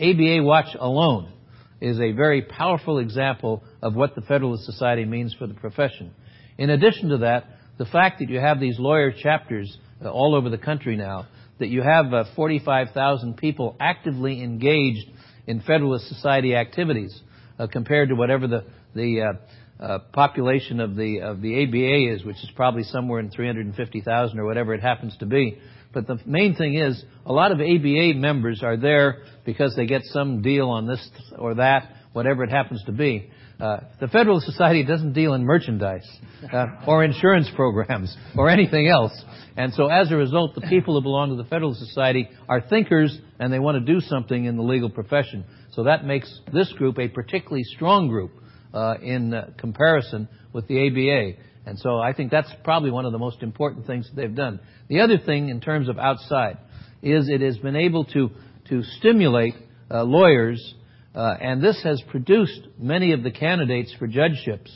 [0.00, 1.32] ABA watch alone
[1.80, 6.12] is a very powerful example of what the Federalist Society means for the profession.
[6.58, 7.44] In addition to that,
[7.78, 11.26] the fact that you have these lawyer chapters uh, all over the country now,
[11.58, 15.08] that you have uh, 45,000 people actively engaged
[15.46, 17.18] in Federalist Society activities,
[17.58, 22.24] uh, compared to whatever the the uh, uh, population of the of the ABA is,
[22.24, 25.58] which is probably somewhere in 350,000 or whatever it happens to be.
[25.92, 30.02] But the main thing is, a lot of ABA members are there because they get
[30.04, 33.30] some deal on this or that, whatever it happens to be.
[33.58, 36.06] Uh, the Federal Society doesn't deal in merchandise
[36.52, 39.12] uh, or insurance programs or anything else.
[39.56, 43.18] And so as a result, the people who belong to the Federal Society are thinkers
[43.38, 45.44] and they want to do something in the legal profession.
[45.72, 48.32] So that makes this group a particularly strong group
[48.74, 51.42] uh, in uh, comparison with the ABA.
[51.64, 54.60] And so I think that's probably one of the most important things that they've done.
[54.88, 56.58] The other thing in terms of outside
[57.02, 58.30] is it has been able to,
[58.68, 59.54] to stimulate
[59.90, 60.74] uh, lawyers,
[61.16, 64.70] and this has produced many of the candidates for judgeships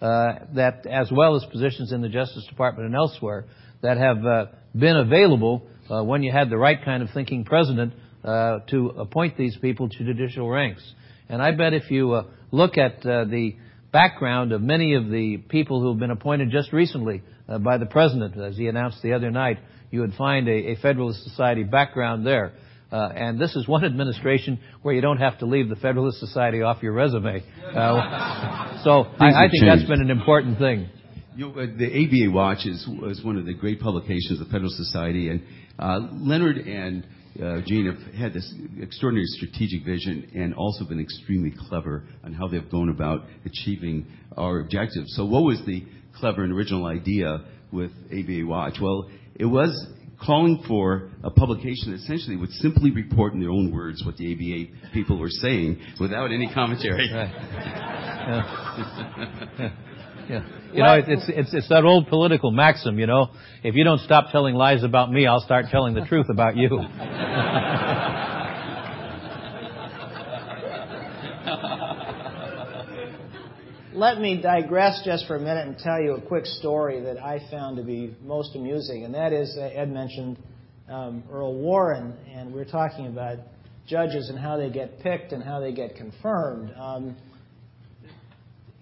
[0.00, 3.46] uh, that, as well as positions in the Justice Department and elsewhere,
[3.82, 7.94] that have uh, been available uh, when you had the right kind of thinking president
[8.24, 10.82] uh, to appoint these people to judicial ranks.
[11.28, 12.22] And I bet if you
[12.52, 13.56] look at the
[13.92, 17.86] background of many of the people who have been appointed just recently uh, by the
[17.86, 19.58] President, as he announced the other night.
[19.90, 22.52] You would find a, a Federalist Society background there.
[22.90, 26.62] Uh, and this is one administration where you don't have to leave the Federalist Society
[26.62, 27.42] off your resume.
[27.64, 30.88] Uh, so I, I, think that's been an important thing.
[31.34, 34.52] You know, uh, the ABA Watch is, is, one of the great publications of the
[34.52, 35.42] Federalist Society, and
[35.78, 37.04] uh, Leonard and
[37.42, 42.46] uh, Gene have had this extraordinary strategic vision and also been extremely clever on how
[42.46, 44.06] they've gone about achieving
[44.36, 45.14] our objectives.
[45.16, 45.84] So, what was the
[46.18, 48.76] clever and original idea with ABA Watch?
[48.80, 49.74] Well, it was
[50.26, 54.32] calling for a publication that essentially would simply report in their own words what the
[54.32, 57.08] ABA people were saying without any commentary.
[57.12, 57.30] Right.
[58.28, 59.72] Yeah.
[60.28, 60.42] yeah.
[60.72, 63.28] You know, it's, it's, it's that old political maxim, you know,
[63.62, 66.68] if you don't stop telling lies about me, I'll start telling the truth about you.
[73.96, 77.40] Let me digress just for a minute and tell you a quick story that I
[77.50, 80.36] found to be most amusing, and that is uh, Ed mentioned
[80.86, 83.38] um, Earl Warren, and we're talking about
[83.88, 86.74] judges and how they get picked and how they get confirmed.
[86.76, 87.16] Um,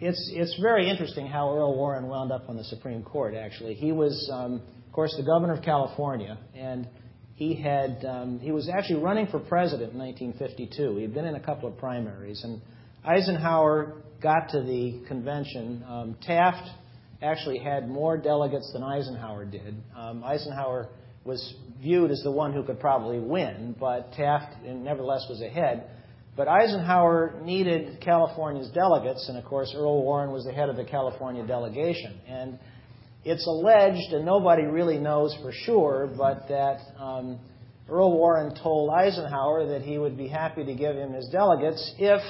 [0.01, 3.37] it's it's very interesting how Earl Warren wound up on the Supreme Court.
[3.37, 6.89] Actually, he was, um, of course, the governor of California, and
[7.37, 10.97] he had um, he was actually running for president in 1952.
[10.97, 12.61] He had been in a couple of primaries, and
[13.05, 16.67] Eisenhower got to the convention, um, Taft
[17.23, 19.83] actually had more delegates than Eisenhower did.
[19.95, 20.89] Um, Eisenhower
[21.25, 25.89] was viewed as the one who could probably win, but Taft nevertheless was ahead.
[26.37, 30.85] But Eisenhower needed California's delegates, and of course, Earl Warren was the head of the
[30.85, 32.19] California delegation.
[32.27, 32.59] And
[33.25, 37.39] it's alleged, and nobody really knows for sure, but that um,
[37.89, 42.21] Earl Warren told Eisenhower that he would be happy to give him his delegates if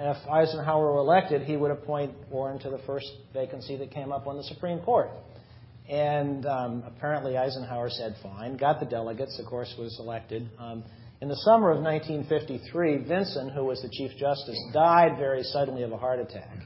[0.00, 4.26] if Eisenhower were elected, he would appoint Warren to the first vacancy that came up
[4.26, 5.10] on the Supreme Court.
[5.88, 10.48] And um, apparently Eisenhower said fine, got the delegates, of course, was elected.
[10.58, 10.84] Um,
[11.20, 15.92] in the summer of 1953, Vinson, who was the Chief Justice, died very suddenly of
[15.92, 16.58] a heart attack.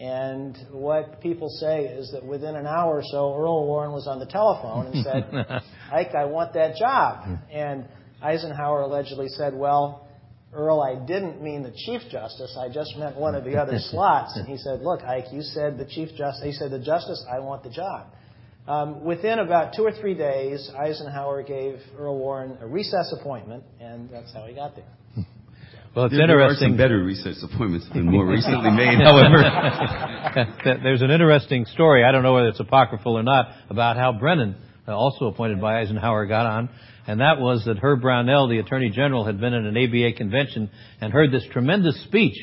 [0.00, 4.18] And what people say is that within an hour or so, Earl Warren was on
[4.18, 5.62] the telephone and said,
[5.92, 7.38] Ike, I want that job.
[7.50, 7.86] And
[8.22, 10.07] Eisenhower allegedly said, Well,
[10.52, 12.56] Earl, I didn't mean the Chief Justice.
[12.58, 14.36] I just meant one of the other slots.
[14.36, 16.42] And he said, Look, Ike, you said the Chief Justice.
[16.42, 18.06] He said, The Justice, I want the job.
[18.66, 24.10] Um, within about two or three days, Eisenhower gave Earl Warren a recess appointment, and
[24.10, 24.84] that's how he got there.
[25.96, 26.36] Well, it's there, interesting.
[26.38, 29.42] There are some better recess appointments than more recently made, however.
[30.82, 32.04] There's an interesting story.
[32.04, 34.54] I don't know whether it's apocryphal or not about how Brennan,
[34.94, 36.68] also appointed by Eisenhower, got on
[37.08, 40.70] and that was that Herb Brownell, the Attorney General, had been at an ABA convention
[41.00, 42.36] and heard this tremendous speech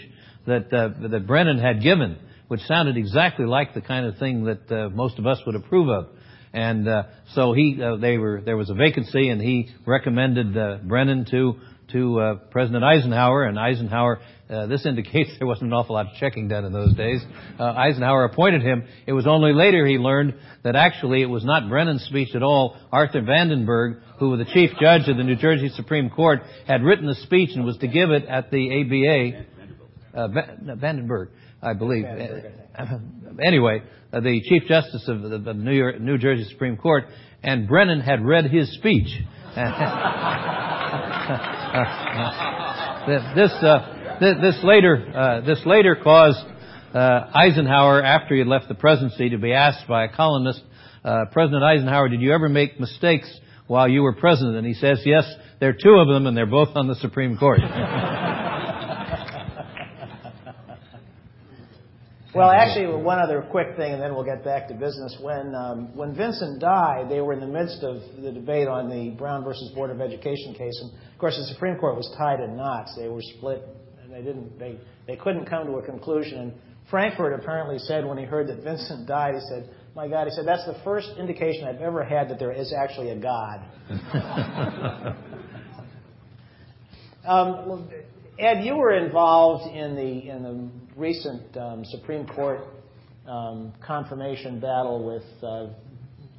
[0.48, 2.18] that uh, that Brennan had given,
[2.48, 5.90] which sounded exactly like the kind of thing that uh, most of us would approve
[5.90, 6.08] of.
[6.52, 7.04] And uh,
[7.36, 11.60] so he, uh, they were, there was a vacancy, and he recommended uh, Brennan to
[11.92, 14.20] to uh, President Eisenhower, and Eisenhower.
[14.50, 17.22] Uh, this indicates there wasn't an awful lot of checking done in those days.
[17.60, 18.84] Uh, Eisenhower appointed him.
[19.06, 22.78] It was only later he learned that actually it was not Brennan's speech at all.
[22.92, 27.08] Arthur Vandenberg, who was the chief judge of the New Jersey Supreme Court, had written
[27.08, 29.46] the speech and was to give it at the ABA.
[30.16, 30.28] Uh,
[30.76, 31.30] Vandenberg,
[31.62, 32.06] I believe.
[33.44, 33.82] anyway,
[34.14, 37.04] uh, the Chief Justice of the, the New, York, New Jersey Supreme Court,
[37.44, 39.10] and Brennan had read his speech.
[43.36, 43.52] this,
[44.22, 46.46] uh, this later, uh, this later caused
[46.94, 50.62] uh, Eisenhower, after he had left the presidency, to be asked by a columnist,
[51.04, 53.28] uh, President Eisenhower, did you ever make mistakes
[53.68, 54.58] while you were president?
[54.58, 55.26] And he says, yes,
[55.60, 57.60] there are two of them, and they're both on the Supreme Court.
[62.36, 65.16] Well, actually, one other quick thing, and then we'll get back to business.
[65.22, 69.12] When um, when Vinson died, they were in the midst of the debate on the
[69.12, 72.58] Brown versus Board of Education case, and of course, the Supreme Court was tied in
[72.58, 72.94] knots.
[72.98, 73.64] They were split,
[74.16, 76.40] they didn't they they couldn't come to a conclusion.
[76.40, 76.54] And
[76.90, 80.48] Frankfurt apparently said when he heard that Vinson died, he said, "My God," he said,
[80.48, 83.60] "that's the first indication I've ever had that there is actually a God."
[87.28, 87.90] um,
[88.40, 92.62] Ed, you were involved in the in the recent um, Supreme Court
[93.28, 95.68] um, confirmation battle with uh,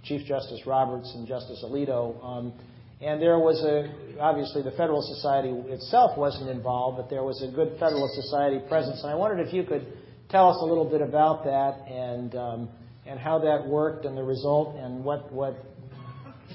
[0.02, 2.54] Chief Justice Roberts and Justice Alito, um,
[3.00, 7.54] and there was a obviously the Federalist Society itself wasn't involved, but there was a
[7.54, 9.86] good Federalist Society presence, and I wondered if you could
[10.30, 12.68] tell us a little bit about that and um,
[13.06, 15.62] and how that worked and the result and what what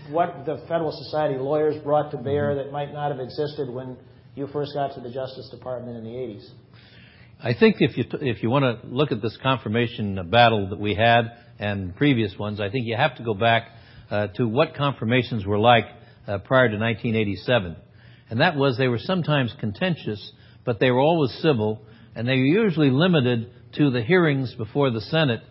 [0.10, 3.98] what the Federalist Society lawyers brought to bear that might not have existed when
[4.36, 6.50] you first got to the Justice Department in the 80s?
[7.44, 10.96] I think if you if you want to look at this confirmation battle that we
[10.96, 13.68] had and previous ones, I think you have to go back
[14.10, 15.86] uh, to what confirmations were like
[16.32, 17.76] uh, prior to 1987,
[18.30, 20.32] and that was they were sometimes contentious,
[20.66, 21.82] but they were always civil,
[22.16, 25.42] and they were usually limited to the hearings before the Senate.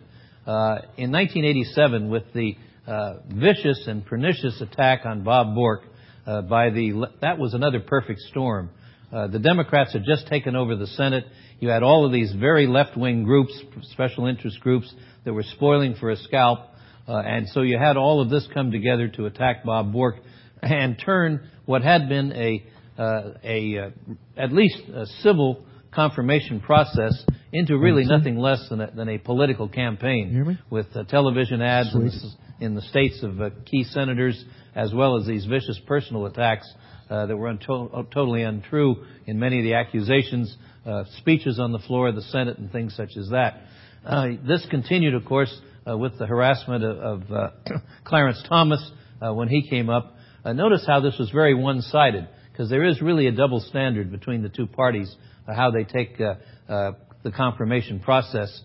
[0.45, 2.55] Uh, in 1987, with the
[2.87, 5.83] uh, vicious and pernicious attack on Bob Bork
[6.25, 8.71] uh, by the that was another perfect storm.
[9.11, 11.25] Uh, the Democrats had just taken over the Senate.
[11.59, 13.53] You had all of these very left-wing groups,
[13.91, 14.91] special interest groups,
[15.25, 16.59] that were spoiling for a scalp.
[17.07, 20.15] Uh, and so you had all of this come together to attack Bob Bork
[20.61, 22.63] and turn what had been a,
[23.01, 23.89] uh, a uh,
[24.37, 29.67] at least a civil confirmation process into really nothing less than a, than a political
[29.67, 30.33] campaign
[30.69, 34.43] with uh, television ads in the, in the, states of uh, key senators
[34.73, 36.71] as well as these vicious personal attacks
[37.09, 40.55] uh, that were unto- totally untrue in many of the accusations,
[40.85, 43.61] uh, speeches on the floor of the Senate, and things such as that.
[44.05, 45.53] Uh, this continued, of course,
[45.85, 47.49] uh, with the harassment of, of uh,
[48.05, 48.91] Clarence Thomas
[49.21, 50.15] uh, when he came up.
[50.43, 54.41] Uh, notice how this was very one-sided, because there is really a double standard between
[54.41, 55.15] the two parties,
[55.47, 56.91] uh, how they take uh,
[57.23, 58.61] the confirmation process.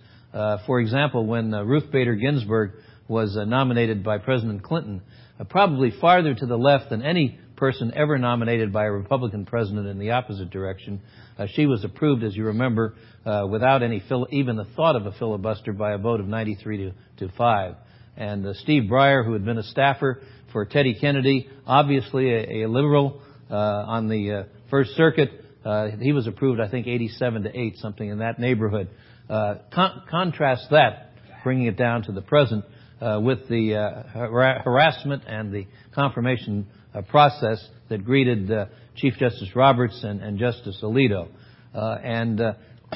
[0.67, 2.73] for example, when Ruth Bader Ginsburg
[3.09, 5.03] was nominated by President Clinton,
[5.49, 9.99] probably farther to the left than any person ever nominated by a Republican president in
[9.99, 11.01] the opposite direction.
[11.39, 15.07] Uh, she was approved, as you remember, uh, without any fil- even the thought of
[15.07, 16.77] a filibuster by a vote of 93
[17.19, 17.75] to, to 5.
[18.17, 20.23] And uh, Steve Breyer, who had been a staffer
[20.57, 25.29] for Teddy Kennedy, obviously a, a liberal uh, on the uh, First Circuit,
[25.67, 28.89] uh, he was approved, I think, 87 to 8, something in that neighborhood.
[29.29, 31.13] Con- contrast that,
[31.45, 32.65] bringing it down to the present,
[33.03, 33.75] with the
[34.15, 38.65] har- harassment and the confirmation uh, process that greeted uh,
[38.97, 41.29] Chief Justice Roberts and, and Justice Alito.
[41.75, 42.41] Uh, and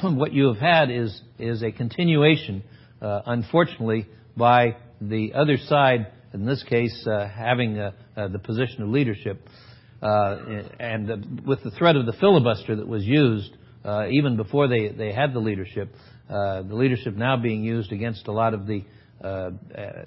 [0.17, 2.63] what you have had is, is a continuation,
[2.99, 8.89] unfortunately, by the other side, in this case, uh, having uh, uh, the position of
[8.89, 9.47] leadership.
[10.01, 13.51] and with the threat of the filibuster that was used,
[14.09, 15.93] even before they, they had the leadership,
[16.29, 18.83] the leadership now being used against a lot of the
[19.23, 19.51] uh,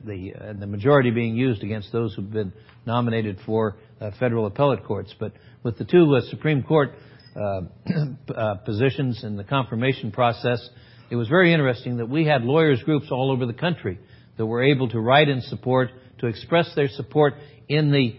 [0.05, 2.53] the, uh, the majority being used against those who've been
[2.85, 5.15] nominated for uh, federal appellate courts.
[5.21, 6.95] But with the two Supreme Court
[8.65, 10.69] positions in the confirmation process,
[11.11, 14.01] it was very interesting that we had lawyers groups all over the country
[14.37, 15.91] that were able to write in support,
[16.25, 17.35] to express their support
[17.69, 18.17] in the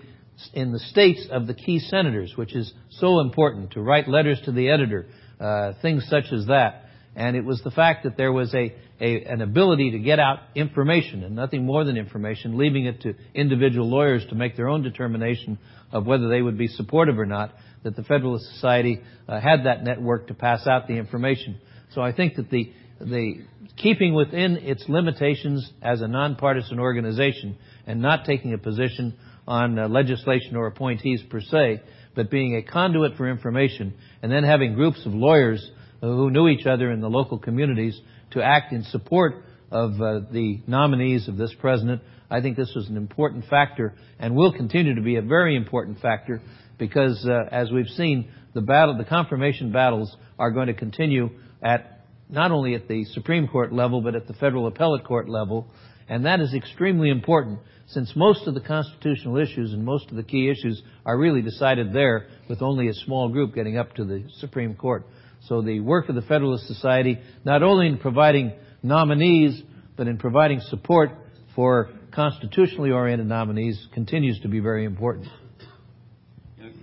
[0.53, 4.51] in the states of the key senators, which is so important, to write letters to
[4.51, 5.06] the editor,
[5.39, 6.84] uh, things such as that.
[7.16, 10.39] And it was the fact that there was a, a, an ability to get out
[10.53, 14.82] information and nothing more than information, leaving it to individual lawyers to make their own
[14.82, 15.58] determination
[15.93, 17.53] of whether they would be supportive or not,
[17.84, 21.62] that the Federalist Society uh, had that network to pass out the information.
[21.93, 23.45] So I think that the, the
[23.78, 29.16] keeping within its limitations as a nonpartisan organization and not taking a position
[29.48, 31.82] on uh, legislation or appointees per se,
[32.16, 35.72] but being a conduit for information and then having groups of lawyers
[36.02, 38.00] who knew each other in the local communities
[38.32, 42.02] to act in support of uh, the nominees of this president.
[42.30, 46.00] I think this was an important factor and will continue to be a very important
[46.00, 46.42] factor
[46.78, 51.30] because, uh, as we've seen, the battle, the confirmation battles are going to continue
[51.62, 55.68] at not only at the Supreme Court level but at the federal appellate court level,
[56.08, 60.24] and that is extremely important since most of the constitutional issues and most of the
[60.24, 64.24] key issues are really decided there with only a small group getting up to the
[64.40, 65.05] Supreme Court.
[65.47, 69.62] So the work of the Federalist Society, not only in providing nominees,
[69.96, 71.12] but in providing support
[71.55, 75.28] for constitutionally oriented nominees, continues to be very important.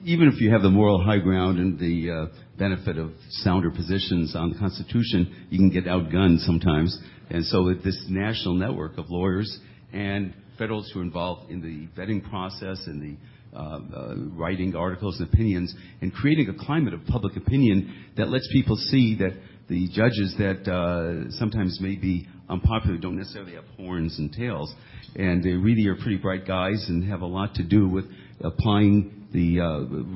[0.04, 4.34] Even if you have the moral high ground and the uh, benefit of sounder positions
[4.36, 6.96] on the Constitution, you can get outgunned sometimes.
[7.30, 9.58] And so this national network of lawyers
[9.92, 13.16] and Federalists who are involved in the vetting process and the
[13.54, 18.48] uh, uh, writing articles and opinions and creating a climate of public opinion that lets
[18.50, 19.32] people see that
[19.68, 24.74] the judges that uh, sometimes may be unpopular don't necessarily have horns and tails.
[25.16, 28.06] And they really are pretty bright guys and have a lot to do with
[28.40, 29.58] applying the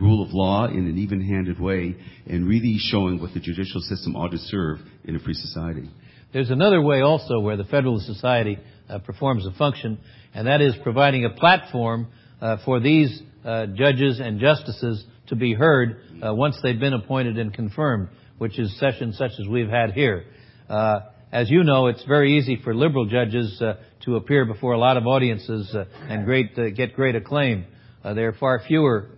[0.01, 1.95] rule of law in an even handed way
[2.27, 5.91] and really showing what the judicial system ought to serve in a free society.
[6.33, 8.59] There's another way also where the Federalist Society
[9.05, 9.99] performs a function,
[10.35, 12.09] and that is providing a platform
[12.41, 17.39] uh, for these uh, judges and justices to be heard uh, once they've been appointed
[17.39, 18.09] and confirmed,
[18.39, 20.25] which is sessions such as we've had here.
[20.69, 21.01] Uh,
[21.33, 24.97] as you know, it's very easy for liberal judges uh, to appear before a lot
[24.97, 27.65] of audiences uh, and great, get great acclaim.
[28.05, 29.09] there are far fewer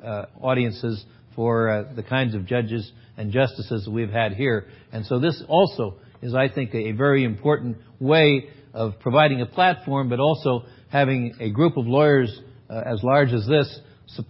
[0.41, 1.05] audiences
[1.39, 4.67] for uh, the kinds of judges and justices we've had here.
[4.91, 10.09] And so this also is, I think, a very important way of providing a platform,
[10.09, 12.41] but also having a group of lawyers
[12.71, 13.81] uh, as large as this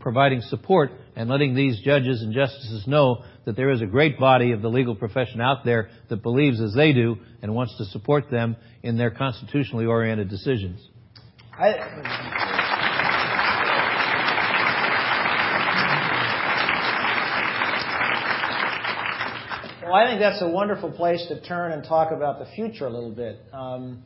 [0.00, 4.52] providing support and letting these judges and justices know that there is a great body
[4.52, 8.30] of the legal profession out there that believes as they do and wants to support
[8.30, 10.80] them in their constitutionally oriented decisions.
[11.58, 11.70] I,
[19.82, 22.90] well, I think that's a wonderful place to turn and talk about the future a
[22.90, 23.40] little bit.
[23.52, 24.04] Um,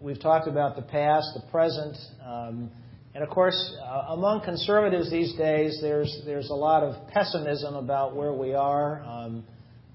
[0.00, 1.96] we've talked about the past, the present.
[2.24, 2.70] Um,
[3.14, 8.16] and of course, uh, among conservatives these days, there's there's a lot of pessimism about
[8.16, 9.02] where we are.
[9.02, 9.44] Um,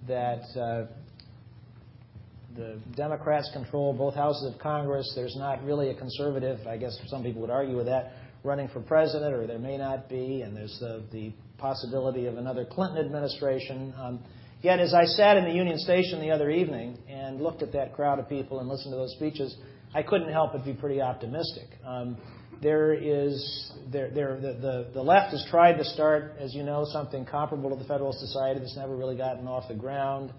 [0.07, 0.85] that uh,
[2.55, 5.11] the Democrats control both houses of Congress.
[5.15, 8.13] There's not really a conservative, I guess some people would argue with that,
[8.43, 10.41] running for president, or there may not be.
[10.41, 13.93] And there's the, the possibility of another Clinton administration.
[13.97, 14.19] Um,
[14.61, 17.93] yet, as I sat in the Union Station the other evening and looked at that
[17.93, 19.55] crowd of people and listened to those speeches,
[19.93, 21.67] I couldn't help but be pretty optimistic.
[21.85, 22.17] Um,
[22.61, 27.85] there is the, left has tried to start, as you know, something comparable to the
[27.85, 30.33] Federalist Society that's never really gotten off the ground.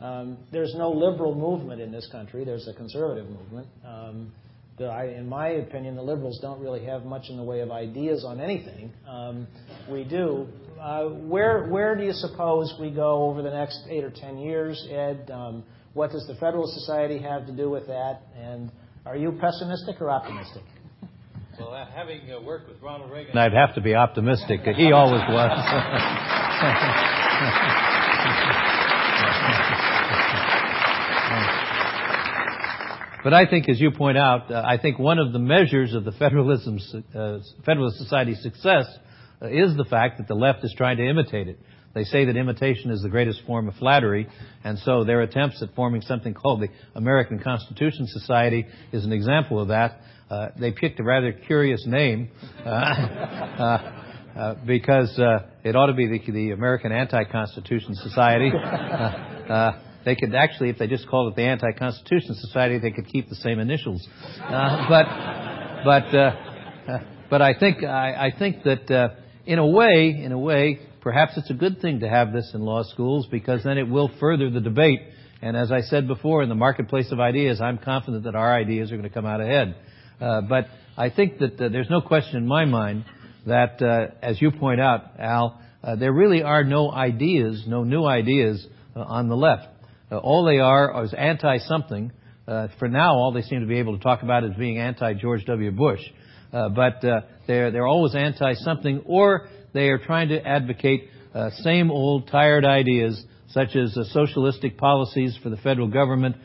[0.00, 2.44] Um, there's no liberal movement in this country.
[2.44, 3.66] There's a conservative movement.
[3.84, 4.32] Um,
[4.78, 8.40] in my opinion, the liberals don't really have much in the way of ideas on
[8.40, 8.92] anything.
[9.90, 10.46] We do.
[10.78, 14.86] Uh, where where do you suppose we go over the next eight or ten years,
[14.90, 15.30] Ed?
[15.94, 18.20] What does the Federalist Society have to do with that?
[19.06, 20.62] And are you pessimistic or optimistic?
[21.58, 24.60] Well, uh, having uh, worked with Ronald Reagan, I'd have to be optimistic.
[24.76, 25.50] He always was.
[33.24, 36.04] but I think, as you point out, uh, I think one of the measures of
[36.04, 36.78] the Federalism,
[37.14, 38.86] uh, Federalist Society's success
[39.40, 41.58] uh, is the fact that the left is trying to imitate it.
[41.96, 44.28] They say that imitation is the greatest form of flattery,
[44.62, 49.58] and so their attempts at forming something called the American Constitution Society is an example
[49.58, 49.98] of that.
[50.30, 52.28] Uh, they picked a rather curious name
[52.66, 54.02] uh, uh,
[54.36, 58.50] uh because uh, it ought to be the, the American Anti-Constitution Society.
[60.04, 63.36] they could actually, if they just called it the Anti-Constitution Society, they could keep the
[63.36, 64.06] same initials.
[64.38, 65.06] but,
[65.82, 66.04] but,
[67.30, 69.16] but I think I, I think that
[69.46, 72.60] in a way, in a way, perhaps it's a good thing to have this in
[72.60, 74.98] law schools because then it will further the debate.
[75.40, 78.90] And as I said before, in the marketplace of ideas, I'm confident that our ideas
[78.90, 79.76] are going to come out ahead.
[80.20, 80.66] Uh, but
[80.96, 83.04] I think that uh, there's no question in my mind
[83.46, 88.04] that, uh, as you point out, Al, uh, there really are no ideas, no new
[88.04, 88.66] ideas
[88.96, 89.68] uh, on the left.
[90.10, 92.10] Uh, all they are is anti-something.
[92.80, 95.70] for now, all they seem to be able to talk about is being anti-George W.
[95.70, 96.00] Bush.
[96.50, 97.00] but
[97.46, 101.10] they're they're always anti-something, or they are trying to advocate
[101.62, 106.36] same old tired ideas such as socialistic policies for the federal government,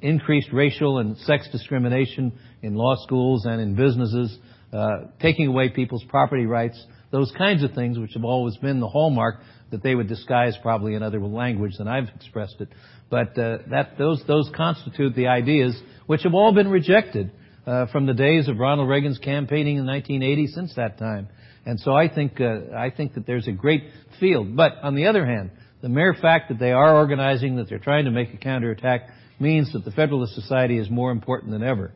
[0.00, 2.32] increased racial and sex discrimination
[2.62, 4.36] in law schools and in businesses,
[4.72, 8.88] uh, taking away people's property rights, those kinds of things which have always been the
[8.88, 9.40] hallmark
[9.70, 12.68] that they would disguise probably in other language than I've expressed it.
[13.10, 17.32] But uh, that those those constitute the ideas which have all been rejected
[17.66, 21.28] uh, from the days of Ronald Reagan's campaigning in 1980 since that time.
[21.68, 23.84] And so I think uh, I think that there's a great
[24.18, 24.56] field.
[24.56, 25.50] But on the other hand,
[25.82, 29.02] the mere fact that they are organizing, that they're trying to make a counterattack,
[29.38, 31.92] means that the Federalist Society is more important than ever.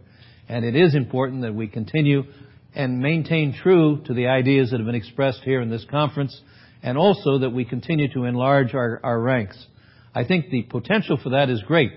[0.47, 2.25] And it is important that we continue
[2.75, 6.39] and maintain true to the ideas that have been expressed here in this conference,
[6.83, 9.57] and also that we continue to enlarge our, our ranks.
[10.15, 11.93] I think the potential for that is great,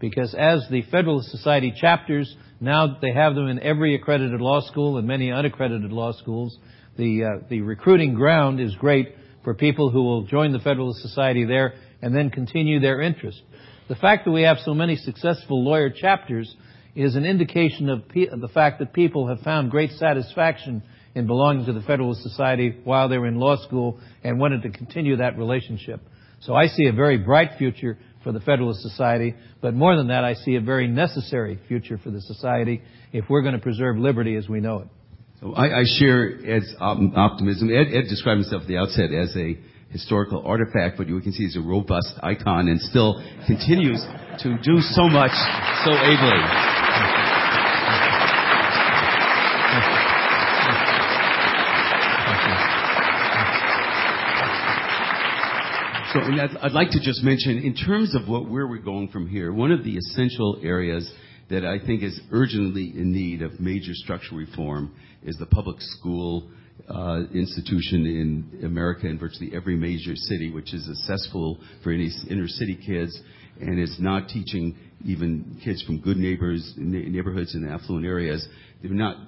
[0.00, 4.62] because as the Federalist Society chapters, now that they have them in every accredited law
[4.62, 6.58] school and many unaccredited law schools,
[7.00, 11.44] the, uh, the recruiting ground is great for people who will join the Federalist Society
[11.44, 13.40] there and then continue their interest.
[13.88, 16.54] The fact that we have so many successful lawyer chapters
[16.94, 20.82] is an indication of pe- the fact that people have found great satisfaction
[21.14, 24.70] in belonging to the Federalist Society while they were in law school and wanted to
[24.70, 26.00] continue that relationship.
[26.40, 30.24] So I see a very bright future for the Federalist Society, but more than that,
[30.24, 32.82] I see a very necessary future for the society
[33.12, 34.88] if we're going to preserve liberty as we know it.
[35.42, 37.70] I, I share Ed's optimism.
[37.70, 39.56] Ed, Ed described himself at the outset as a
[39.88, 44.04] historical artifact, but you can see he's a robust icon and still continues
[44.40, 45.32] to do so much
[45.84, 46.40] so ably.
[56.12, 59.26] So I'd, I'd like to just mention, in terms of what, where we're going from
[59.26, 61.10] here, one of the essential areas
[61.50, 66.48] that I think is urgently in need of major structural reform is the public school
[66.88, 72.48] uh, institution in America in virtually every major city, which is accessible for any inner
[72.48, 73.20] city kids,
[73.60, 78.46] and is not teaching even kids from good neighbors neighborhoods in affluent areas.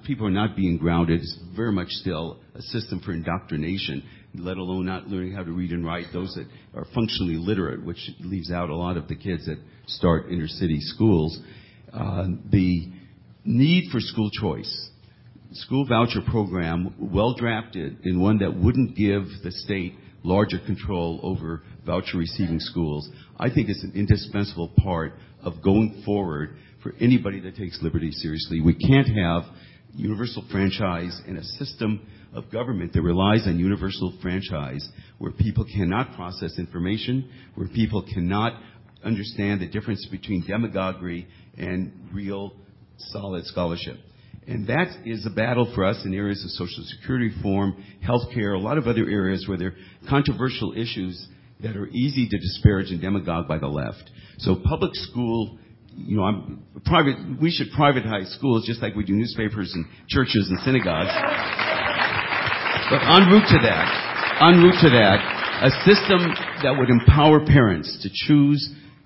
[0.05, 1.21] People are not being grounded.
[1.21, 4.03] It's very much still a system for indoctrination,
[4.35, 6.05] let alone not learning how to read and write.
[6.11, 10.31] Those that are functionally literate, which leaves out a lot of the kids that start
[10.31, 11.39] inner city schools.
[11.93, 12.91] Uh, the
[13.45, 14.89] need for school choice
[15.51, 19.93] school voucher program well drafted and one that wouldn't give the state
[20.23, 25.13] larger control over voucher receiving schools, I think is an indispensable part
[25.43, 28.61] of going forward for anybody that takes liberty seriously.
[28.61, 29.43] We can't have
[29.93, 34.87] universal franchise in a system of government that relies on universal franchise
[35.19, 38.59] where people cannot process information, where people cannot
[39.03, 42.53] understand the difference between demagoguery and real
[42.97, 43.97] solid scholarship.
[44.47, 48.59] And that is a battle for us in areas of social security reform, healthcare, a
[48.59, 49.75] lot of other areas where there are
[50.09, 51.27] controversial issues
[51.61, 54.09] that are easy to disparage and demagogue by the left.
[54.39, 55.57] So public school,
[55.95, 60.59] you know, private, we should privatize schools just like we do newspapers and churches and
[60.59, 61.13] synagogues.
[62.89, 67.97] But en route to that, en route to that, a system that would empower parents
[68.03, 68.59] to choose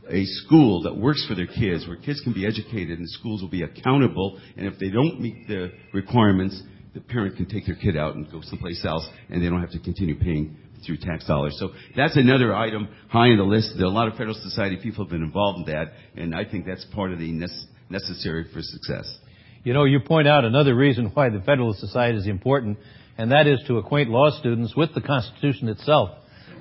[0.10, 3.50] a school that works for their kids, where kids can be educated and schools will
[3.50, 6.62] be accountable, and if they don't meet the requirements,
[6.94, 9.72] the parent can take their kid out and go someplace else, and they don't have
[9.72, 11.56] to continue paying through tax dollars.
[11.60, 13.74] So that's another item high on the list.
[13.78, 16.46] There are a lot of Federal Society people have been involved in that, and I
[16.46, 17.32] think that's part of the
[17.90, 19.18] necessary for success.
[19.64, 22.78] You know, you point out another reason why the Federal Society is important,
[23.18, 26.12] and that is to acquaint law students with the Constitution itself.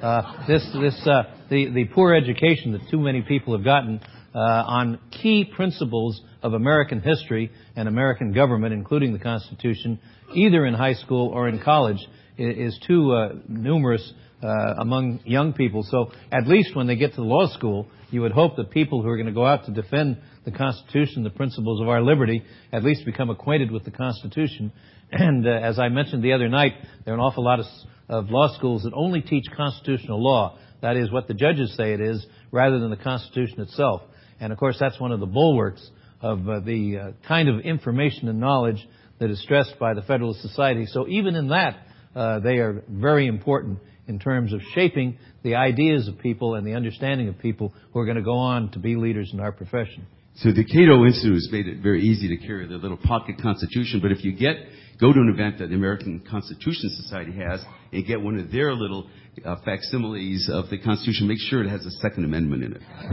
[0.03, 4.01] Uh, this, this, uh, the, the poor education that too many people have gotten
[4.35, 9.99] uh, on key principles of American history and American government, including the Constitution,
[10.35, 11.99] either in high school or in college,
[12.39, 14.13] is too uh, numerous
[14.43, 15.83] uh, among young people.
[15.83, 19.09] So at least when they get to law school, you would hope that people who
[19.09, 22.85] are going to go out to defend the Constitution, the principles of our liberty, at
[22.85, 24.73] least become acquainted with the Constitution.
[25.11, 26.73] And uh, as I mentioned the other night,
[27.05, 27.67] there are an awful lot of
[28.09, 30.59] of law schools that only teach constitutional law.
[30.83, 34.03] That is what the judges say it is, rather than the Constitution itself.
[34.41, 35.89] And of course, that's one of the bulwarks
[36.21, 38.87] of uh, the uh, kind of information and knowledge
[39.19, 40.87] that is stressed by the Federalist Society.
[40.87, 41.77] So even in that,
[42.15, 46.75] uh, they are very important in terms of shaping the ideas of people and the
[46.75, 50.07] understanding of people who are going to go on to be leaders in our profession.
[50.37, 54.01] So the Cato Institute has made it very easy to carry their little pocket constitution,
[54.03, 54.57] but if you get
[55.01, 57.63] go to an event that the American Constitution Society has
[57.93, 59.09] and get one of their little
[59.45, 61.29] uh, facsimiles of the Constitution.
[61.29, 62.81] Make sure it has a Second Amendment in it.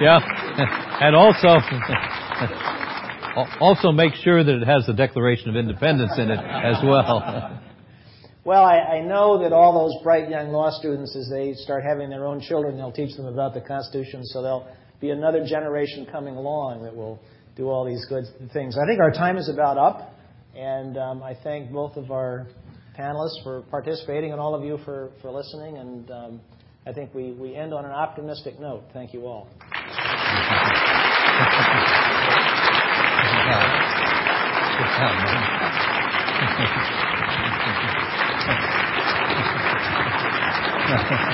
[0.00, 0.20] yeah,
[1.00, 1.48] and also.
[3.60, 7.60] also make sure that it has the Declaration of Independence in it as well.
[8.44, 12.10] Well, I, I, know that all those bright young law students, as they start having
[12.10, 14.68] their own children, they'll teach them about the Constitution, so there'll
[15.00, 17.20] be another generation coming along that will
[17.56, 18.76] do all these good things.
[18.76, 20.14] I think our time is about up,
[20.56, 22.48] and um, I thank both of our
[22.98, 25.78] panelists for participating and all of you for, listening.
[25.78, 26.40] And um,
[26.86, 28.84] I think we, we end on an optimistic note.
[28.92, 29.48] Thank you all.